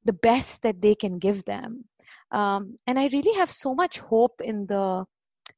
the 0.06 0.14
best 0.14 0.62
that 0.64 0.82
they 0.82 0.96
can 0.96 1.20
give 1.20 1.44
them. 1.46 1.84
Um, 2.32 2.78
and 2.88 3.00
i 3.00 3.08
really 3.14 3.34
have 3.34 3.52
so 3.52 3.76
much 3.76 4.00
hope 4.00 4.42
in 4.42 4.66
the 4.66 5.06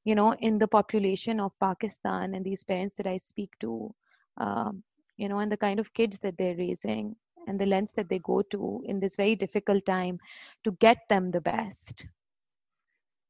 you 0.04 0.16
know 0.16 0.34
in 0.34 0.58
the 0.58 0.68
population 0.68 1.40
of 1.40 1.52
pakistan 1.60 2.36
and 2.36 2.46
these 2.46 2.64
parents 2.64 2.96
that 2.96 3.08
i 3.08 3.18
speak 3.18 3.52
to 3.60 3.94
um, 4.38 4.84
you 5.18 5.30
know 5.30 5.40
and 5.40 5.52
the 5.52 5.58
kind 5.58 5.80
of 5.80 5.94
kids 5.94 6.20
that 6.20 6.38
they're 6.38 6.58
raising 6.58 7.16
and 7.48 7.60
the 7.60 7.66
lens 7.66 7.92
that 7.94 8.10
they 8.10 8.20
go 8.20 8.42
to 8.42 8.84
in 8.86 9.00
this 9.00 9.16
very 9.16 9.36
difficult 9.36 9.86
time 9.86 10.20
to 10.64 10.72
get 10.80 11.08
them 11.10 11.32
the 11.32 11.42
best. 11.42 12.06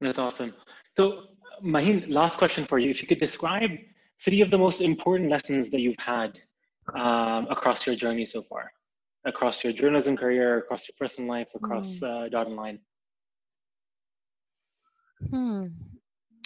That's 0.02 0.20
awesome. 0.20 0.54
So, 0.98 1.24
Maheen, 1.64 2.06
last 2.10 2.38
question 2.38 2.66
for 2.66 2.80
you. 2.80 2.90
If 2.90 3.02
you 3.02 3.08
could 3.08 3.20
describe 3.20 3.72
three 4.24 4.42
of 4.42 4.52
the 4.52 4.58
most 4.58 4.82
important 4.82 5.30
lessons 5.30 5.70
that 5.70 5.80
you've 5.80 6.00
had 6.00 6.40
um, 6.94 7.48
across 7.50 7.86
your 7.86 7.96
journey 7.96 8.26
so 8.26 8.42
far, 8.42 8.72
across 9.26 9.64
your 9.64 9.74
journalism 9.74 10.16
career, 10.16 10.58
across 10.58 10.88
your 10.88 10.96
personal 11.00 11.30
life, 11.30 11.50
across 11.56 12.00
mm. 12.00 12.26
uh, 12.26 12.30
Dot 12.30 12.52
Line. 12.52 12.80
Hmm. 15.30 15.68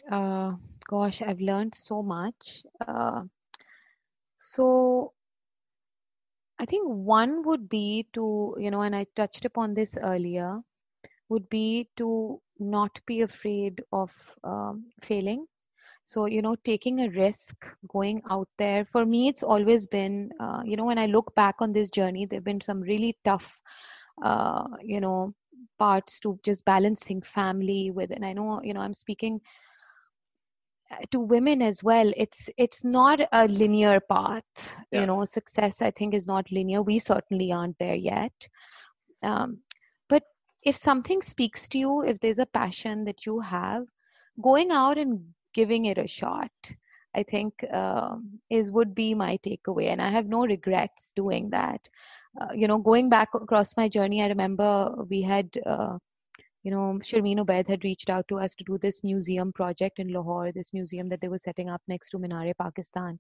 Uh, 0.09 0.53
gosh, 0.87 1.21
I've 1.21 1.41
learned 1.41 1.75
so 1.75 2.01
much. 2.01 2.63
Uh, 2.87 3.23
so 4.37 5.13
I 6.59 6.65
think 6.65 6.87
one 6.87 7.43
would 7.43 7.69
be 7.69 8.07
to, 8.13 8.55
you 8.59 8.71
know, 8.71 8.81
and 8.81 8.95
I 8.95 9.05
touched 9.15 9.45
upon 9.45 9.73
this 9.73 9.97
earlier, 10.01 10.61
would 11.29 11.49
be 11.49 11.89
to 11.97 12.41
not 12.59 12.99
be 13.05 13.21
afraid 13.21 13.81
of 13.91 14.11
um, 14.43 14.85
failing. 15.01 15.45
So, 16.05 16.25
you 16.25 16.41
know, 16.41 16.55
taking 16.55 16.99
a 17.01 17.09
risk, 17.09 17.65
going 17.87 18.21
out 18.29 18.49
there. 18.57 18.85
For 18.85 19.05
me, 19.05 19.27
it's 19.29 19.43
always 19.43 19.87
been, 19.87 20.31
uh, 20.39 20.61
you 20.65 20.75
know, 20.77 20.85
when 20.85 20.97
I 20.99 21.05
look 21.07 21.33
back 21.35 21.55
on 21.59 21.73
this 21.73 21.89
journey, 21.89 22.25
there 22.25 22.37
have 22.37 22.45
been 22.45 22.61
some 22.61 22.81
really 22.81 23.17
tough, 23.23 23.61
uh, 24.23 24.65
you 24.83 24.99
know, 25.01 25.33
parts 25.79 26.19
to 26.21 26.39
just 26.43 26.65
balancing 26.65 27.21
family 27.21 27.91
with, 27.91 28.11
and 28.11 28.25
I 28.25 28.33
know, 28.33 28.61
you 28.63 28.73
know, 28.73 28.81
I'm 28.81 28.93
speaking 28.93 29.39
to 31.11 31.19
women 31.19 31.61
as 31.61 31.83
well 31.83 32.11
it's 32.17 32.49
it's 32.57 32.83
not 32.83 33.19
a 33.31 33.47
linear 33.47 33.99
path 33.99 34.43
yeah. 34.91 35.01
you 35.01 35.05
know 35.05 35.23
success 35.23 35.81
i 35.81 35.91
think 35.91 36.13
is 36.13 36.25
not 36.25 36.51
linear. 36.51 36.81
We 36.81 36.99
certainly 36.99 37.51
aren't 37.51 37.77
there 37.77 37.95
yet. 37.95 38.33
Um, 39.21 39.59
but 40.07 40.23
if 40.63 40.75
something 40.75 41.21
speaks 41.21 41.67
to 41.69 41.77
you 41.77 42.03
if 42.03 42.19
there's 42.19 42.39
a 42.39 42.45
passion 42.45 43.05
that 43.05 43.25
you 43.25 43.39
have 43.39 43.85
going 44.41 44.71
out 44.71 44.97
and 44.97 45.23
giving 45.53 45.85
it 45.85 45.97
a 45.97 46.07
shot 46.07 46.51
i 47.15 47.23
think 47.23 47.63
um, 47.73 48.39
is 48.49 48.71
would 48.71 48.95
be 48.95 49.13
my 49.13 49.37
takeaway. 49.37 49.87
And 49.91 50.01
i 50.01 50.09
have 50.09 50.27
no 50.27 50.45
regrets 50.45 51.13
doing 51.15 51.49
that. 51.51 51.87
Uh, 52.39 52.53
you 52.53 52.67
know 52.67 52.77
going 52.77 53.09
back 53.09 53.29
across 53.33 53.75
my 53.75 53.89
journey 53.89 54.21
i 54.21 54.27
remember 54.27 54.93
we 55.09 55.21
had 55.21 55.49
uh, 55.65 55.97
you 56.63 56.71
know, 56.71 56.99
Sharmeen 57.01 57.39
Obaid 57.39 57.67
had 57.67 57.83
reached 57.83 58.09
out 58.09 58.27
to 58.27 58.37
us 58.37 58.53
to 58.55 58.63
do 58.65 58.77
this 58.77 59.03
museum 59.03 59.53
project 59.53 59.99
in 59.99 60.11
Lahore, 60.11 60.51
this 60.51 60.73
museum 60.73 61.07
that 61.09 61.21
they 61.21 61.29
were 61.29 61.37
setting 61.37 61.69
up 61.69 61.81
next 61.87 62.09
to 62.09 62.19
Minar 62.19 62.53
Pakistan. 62.59 63.17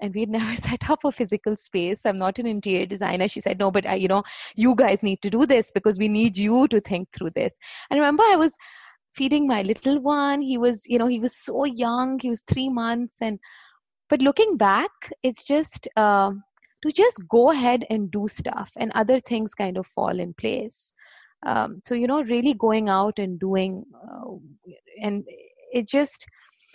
And 0.00 0.14
we 0.14 0.20
had 0.20 0.30
never 0.38 0.56
set 0.56 0.88
up 0.88 1.04
a 1.04 1.12
physical 1.12 1.56
space. 1.56 2.06
I'm 2.06 2.18
not 2.18 2.38
an 2.38 2.46
interior 2.46 2.86
designer. 2.86 3.28
She 3.28 3.40
said, 3.40 3.58
no, 3.58 3.70
but 3.70 3.86
I, 3.86 3.96
you 3.96 4.08
know, 4.08 4.22
you 4.56 4.74
guys 4.74 5.02
need 5.02 5.20
to 5.22 5.30
do 5.30 5.44
this 5.46 5.70
because 5.70 5.98
we 5.98 6.08
need 6.08 6.36
you 6.36 6.66
to 6.68 6.80
think 6.80 7.08
through 7.12 7.30
this. 7.30 7.52
And 7.90 8.00
remember, 8.00 8.24
I 8.26 8.36
was 8.36 8.56
feeding 9.14 9.46
my 9.46 9.62
little 9.62 10.00
one. 10.00 10.40
He 10.40 10.58
was, 10.58 10.82
you 10.86 10.98
know, 10.98 11.06
he 11.06 11.20
was 11.20 11.36
so 11.36 11.64
young. 11.64 12.18
He 12.20 12.30
was 12.30 12.42
three 12.48 12.70
months. 12.70 13.18
And, 13.20 13.38
but 14.08 14.22
looking 14.22 14.56
back, 14.56 14.90
it's 15.22 15.44
just, 15.44 15.86
uh, 15.96 16.32
to 16.82 16.92
just 16.92 17.18
go 17.28 17.50
ahead 17.50 17.84
and 17.88 18.10
do 18.10 18.26
stuff 18.28 18.70
and 18.76 18.90
other 18.94 19.18
things 19.18 19.54
kind 19.54 19.78
of 19.78 19.86
fall 19.86 20.18
in 20.20 20.34
place 20.34 20.92
um, 21.44 21.80
so 21.84 21.94
you 21.94 22.06
know 22.06 22.22
really 22.24 22.54
going 22.54 22.88
out 22.88 23.18
and 23.18 23.38
doing 23.38 23.84
uh, 23.94 24.30
and 25.02 25.24
it 25.72 25.88
just 25.88 26.26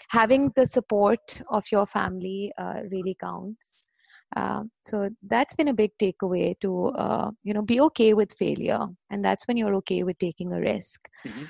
having 0.10 0.52
the 0.56 0.66
support 0.66 1.42
of 1.50 1.64
your 1.72 1.86
family 1.86 2.52
uh, 2.58 2.82
really 2.92 3.16
counts. 3.20 3.90
Uh, 4.36 4.62
so 4.86 5.10
that's 5.28 5.56
been 5.56 5.70
a 5.70 5.74
big 5.74 5.92
takeaway 6.02 6.60
to 6.60 6.88
uh, 6.90 7.32
you 7.44 7.54
know 7.54 7.62
be 7.62 7.80
okay 7.82 8.14
with 8.14 8.34
failure. 8.34 8.86
And 9.10 9.24
that's 9.24 9.48
when 9.48 9.58
you're 9.58 9.76
okay 9.76 10.04
with 10.04 10.18
taking 10.20 10.54
a 10.54 10.60
risk. 10.60 11.08
Mm-hmm. 11.26 11.46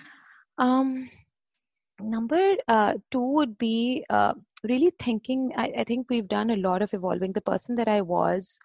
um, 0.65 1.09
number 2.01 2.55
uh, 2.67 2.93
two 3.11 3.25
would 3.33 3.57
be 3.57 4.05
uh, 4.09 4.33
really 4.63 4.91
thinking 4.99 5.51
I, 5.57 5.71
I, 5.79 5.83
think 5.83 6.07
we've 6.09 6.27
done 6.27 6.51
a 6.51 6.55
lot 6.55 6.81
of 6.81 6.93
evolving. 6.93 7.33
The 7.33 7.41
person 7.41 7.75
that 7.75 7.89
i 7.89 8.01
was 8.01 8.57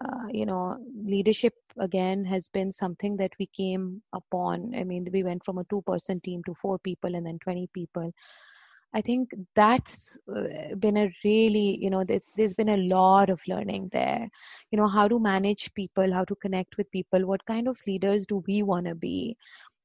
uh, 0.00 0.26
you 0.30 0.46
know 0.46 0.76
leadership 1.04 1.54
again 1.78 2.24
has 2.24 2.48
been 2.48 2.70
something 2.72 3.16
that 3.16 3.32
we 3.38 3.46
came 3.46 4.02
upon. 4.12 4.74
I 4.76 4.84
mean 4.84 5.08
we 5.12 5.22
went 5.22 5.44
from 5.44 5.58
a 5.58 5.64
two 5.64 5.82
person 5.82 6.20
team 6.20 6.42
to 6.46 6.54
four 6.54 6.78
people 6.78 7.14
and 7.14 7.26
then 7.26 7.38
20 7.38 7.68
people. 7.72 8.12
I 8.94 9.02
think 9.02 9.30
that's 9.54 10.16
been 10.78 10.96
a 10.96 11.10
really 11.24 11.78
you 11.80 11.90
know 11.90 12.04
there's 12.36 12.54
been 12.54 12.70
a 12.70 12.76
lot 12.76 13.30
of 13.30 13.40
learning 13.48 13.90
there. 13.92 14.28
You 14.70 14.78
know 14.78 14.88
how 14.88 15.08
to 15.08 15.18
manage 15.18 15.72
people 15.74 16.12
how 16.12 16.24
to 16.24 16.34
connect 16.36 16.76
with 16.76 16.90
people 16.90 17.26
what 17.26 17.44
kind 17.46 17.68
of 17.68 17.78
leaders 17.86 18.26
do 18.26 18.42
we 18.46 18.62
want 18.62 18.86
to 18.86 18.94
be? 18.94 19.36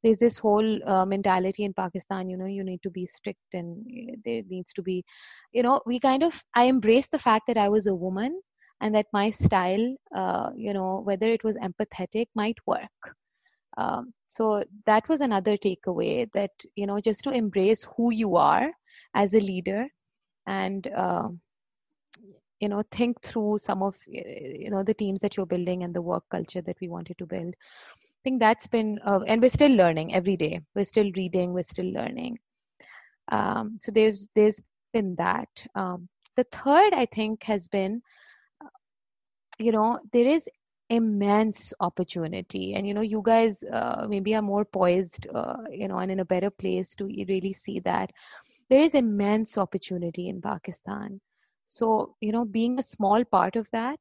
There's 0.03 0.19
this 0.19 0.37
whole 0.37 0.79
uh, 0.89 1.05
mentality 1.05 1.63
in 1.63 1.73
pakistan 1.73 2.29
you 2.29 2.37
know 2.37 2.45
you 2.45 2.63
need 2.63 2.81
to 2.83 2.89
be 2.89 3.05
strict 3.07 3.53
and 3.53 3.85
uh, 3.87 4.15
there 4.25 4.41
needs 4.49 4.73
to 4.73 4.81
be 4.81 5.03
you 5.53 5.63
know 5.63 5.81
we 5.85 5.99
kind 5.99 6.23
of 6.23 6.43
i 6.53 6.63
embrace 6.65 7.07
the 7.09 7.19
fact 7.19 7.47
that 7.47 7.57
i 7.57 7.69
was 7.69 7.87
a 7.87 7.95
woman 7.95 8.41
and 8.83 8.93
that 8.93 9.05
my 9.13 9.29
style, 9.29 9.95
uh, 10.13 10.49
you 10.55 10.73
know, 10.73 11.01
whether 11.05 11.27
it 11.31 11.43
was 11.43 11.55
empathetic, 11.57 12.27
might 12.35 12.57
work. 12.65 13.15
Um, 13.77 14.13
so 14.27 14.63
that 14.85 15.07
was 15.09 15.21
another 15.21 15.57
takeaway 15.57 16.29
that, 16.33 16.51
you 16.75 16.85
know, 16.85 16.99
just 16.99 17.23
to 17.23 17.31
embrace 17.31 17.87
who 17.95 18.11
you 18.11 18.35
are 18.35 18.69
as 19.15 19.33
a 19.33 19.39
leader 19.39 19.87
and, 20.45 20.85
uh, 20.87 21.29
you 22.59 22.69
know, 22.69 22.83
think 22.91 23.21
through 23.21 23.57
some 23.57 23.81
of, 23.81 23.95
you 24.05 24.69
know, 24.69 24.83
the 24.83 24.93
teams 24.93 25.21
that 25.21 25.37
you're 25.37 25.45
building 25.45 25.83
and 25.83 25.93
the 25.93 26.01
work 26.01 26.23
culture 26.29 26.61
that 26.61 26.77
we 26.81 26.89
wanted 26.89 27.17
to 27.17 27.25
build. 27.25 27.53
I 27.97 28.21
think 28.23 28.39
that's 28.39 28.67
been, 28.67 28.99
uh, 29.05 29.21
and 29.27 29.41
we're 29.41 29.49
still 29.49 29.71
learning 29.71 30.13
every 30.13 30.37
day. 30.37 30.59
We're 30.75 30.85
still 30.85 31.11
reading, 31.15 31.53
we're 31.53 31.63
still 31.63 31.91
learning. 31.91 32.37
Um, 33.31 33.79
so 33.81 33.91
there's 33.91 34.27
there's 34.35 34.61
been 34.91 35.15
that. 35.15 35.67
Um, 35.75 36.09
the 36.35 36.45
third, 36.51 36.93
I 36.93 37.05
think, 37.05 37.43
has 37.43 37.67
been 37.67 38.01
you 39.59 39.71
know 39.71 39.99
there 40.11 40.27
is 40.27 40.49
immense 40.89 41.73
opportunity. 41.79 42.73
And 42.75 42.87
you 42.87 42.93
know 42.93 43.01
you 43.01 43.21
guys 43.25 43.63
uh, 43.63 44.05
maybe 44.07 44.35
are 44.35 44.41
more 44.41 44.65
poised 44.65 45.27
uh, 45.33 45.57
you 45.71 45.87
know 45.87 45.97
and 45.97 46.11
in 46.11 46.19
a 46.19 46.25
better 46.25 46.49
place 46.49 46.95
to 46.95 47.05
really 47.05 47.53
see 47.53 47.79
that. 47.81 48.11
There 48.69 48.81
is 48.81 48.95
immense 48.95 49.57
opportunity 49.57 50.29
in 50.29 50.41
pakistan. 50.41 51.19
So 51.65 52.15
you 52.21 52.31
know 52.31 52.45
being 52.45 52.79
a 52.79 52.83
small 52.83 53.23
part 53.25 53.55
of 53.55 53.69
that 53.71 53.99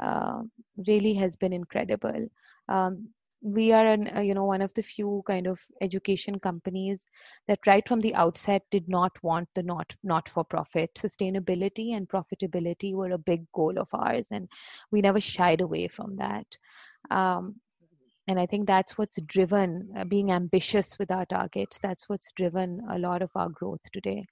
uh, 0.00 0.42
really 0.86 1.14
has 1.14 1.36
been 1.36 1.52
incredible. 1.52 2.28
Um, 2.68 3.08
we 3.42 3.72
are 3.72 3.86
an 3.86 4.10
uh, 4.16 4.20
you 4.20 4.34
know 4.34 4.44
one 4.44 4.60
of 4.62 4.72
the 4.74 4.82
few 4.82 5.22
kind 5.26 5.46
of 5.46 5.60
education 5.80 6.38
companies 6.38 7.08
that 7.48 7.58
right 7.66 7.86
from 7.88 8.00
the 8.00 8.14
outset 8.14 8.62
did 8.70 8.88
not 8.88 9.12
want 9.22 9.48
the 9.54 9.62
not 9.62 9.94
not 10.02 10.28
for 10.28 10.44
profit 10.44 10.90
sustainability 10.94 11.96
and 11.96 12.08
profitability 12.08 12.94
were 12.94 13.10
a 13.12 13.18
big 13.18 13.44
goal 13.52 13.78
of 13.78 13.88
ours 13.94 14.28
and 14.30 14.48
we 14.90 15.00
never 15.00 15.20
shied 15.20 15.60
away 15.60 15.88
from 15.88 16.16
that. 16.16 16.46
Um, 17.10 17.56
and 18.28 18.38
i 18.38 18.46
think 18.46 18.66
that's 18.66 18.98
what's 18.98 19.20
driven 19.22 19.88
uh, 19.96 20.04
being 20.04 20.30
ambitious 20.32 20.98
with 20.98 21.10
our 21.10 21.26
targets. 21.26 21.78
That's 21.78 22.08
what's 22.08 22.32
driven 22.36 22.80
a 22.90 22.98
lot 22.98 23.22
of 23.22 23.30
our 23.34 23.48
growth 23.48 23.80
today 23.92 24.26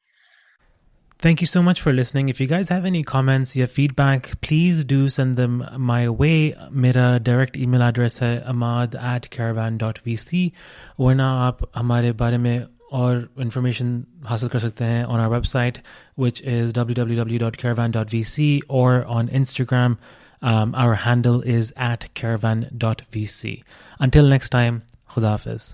Thank 1.24 1.40
you 1.40 1.48
so 1.48 1.62
much 1.64 1.80
for 1.82 1.94
listening. 1.94 2.28
If 2.28 2.42
you 2.42 2.48
guys 2.48 2.70
have 2.70 2.86
any 2.86 3.02
comments 3.02 3.56
या 3.56 3.66
feedback, 3.66 4.26
please 4.42 4.84
do 4.84 5.08
send 5.08 5.38
them 5.38 5.62
my 5.78 6.10
way. 6.22 6.54
मेरा 6.72 7.24
direct 7.24 7.56
email 7.58 7.84
address 7.86 8.20
है 8.22 8.32
amad 8.46 8.98
at 9.12 9.30
caravan.vc 9.36 10.52
वरना 11.00 11.30
आप 11.48 11.60
हमारे 11.76 12.12
बारे 12.12 12.38
में 12.38 12.66
और 12.92 13.30
information 13.42 14.02
हासिल 14.26 14.50
कर 14.50 14.60
सकते 14.60 14.86
हैं 14.86 15.06
on 15.06 15.24
our 15.26 15.32
website 15.36 15.80
which 16.24 16.42
is 16.56 16.74
www.caravan.vc 16.74 18.60
or 18.82 18.92
on 19.20 19.32
Instagram 19.42 19.96
um, 20.42 20.76
our 20.76 20.96
handle 21.06 21.42
is 21.58 21.74
at 21.92 22.10
caravan.vc 22.22 23.64
until 24.00 24.34
next 24.36 24.58
time 24.60 24.82
khuda 25.16 25.38
hafiz 25.38 25.74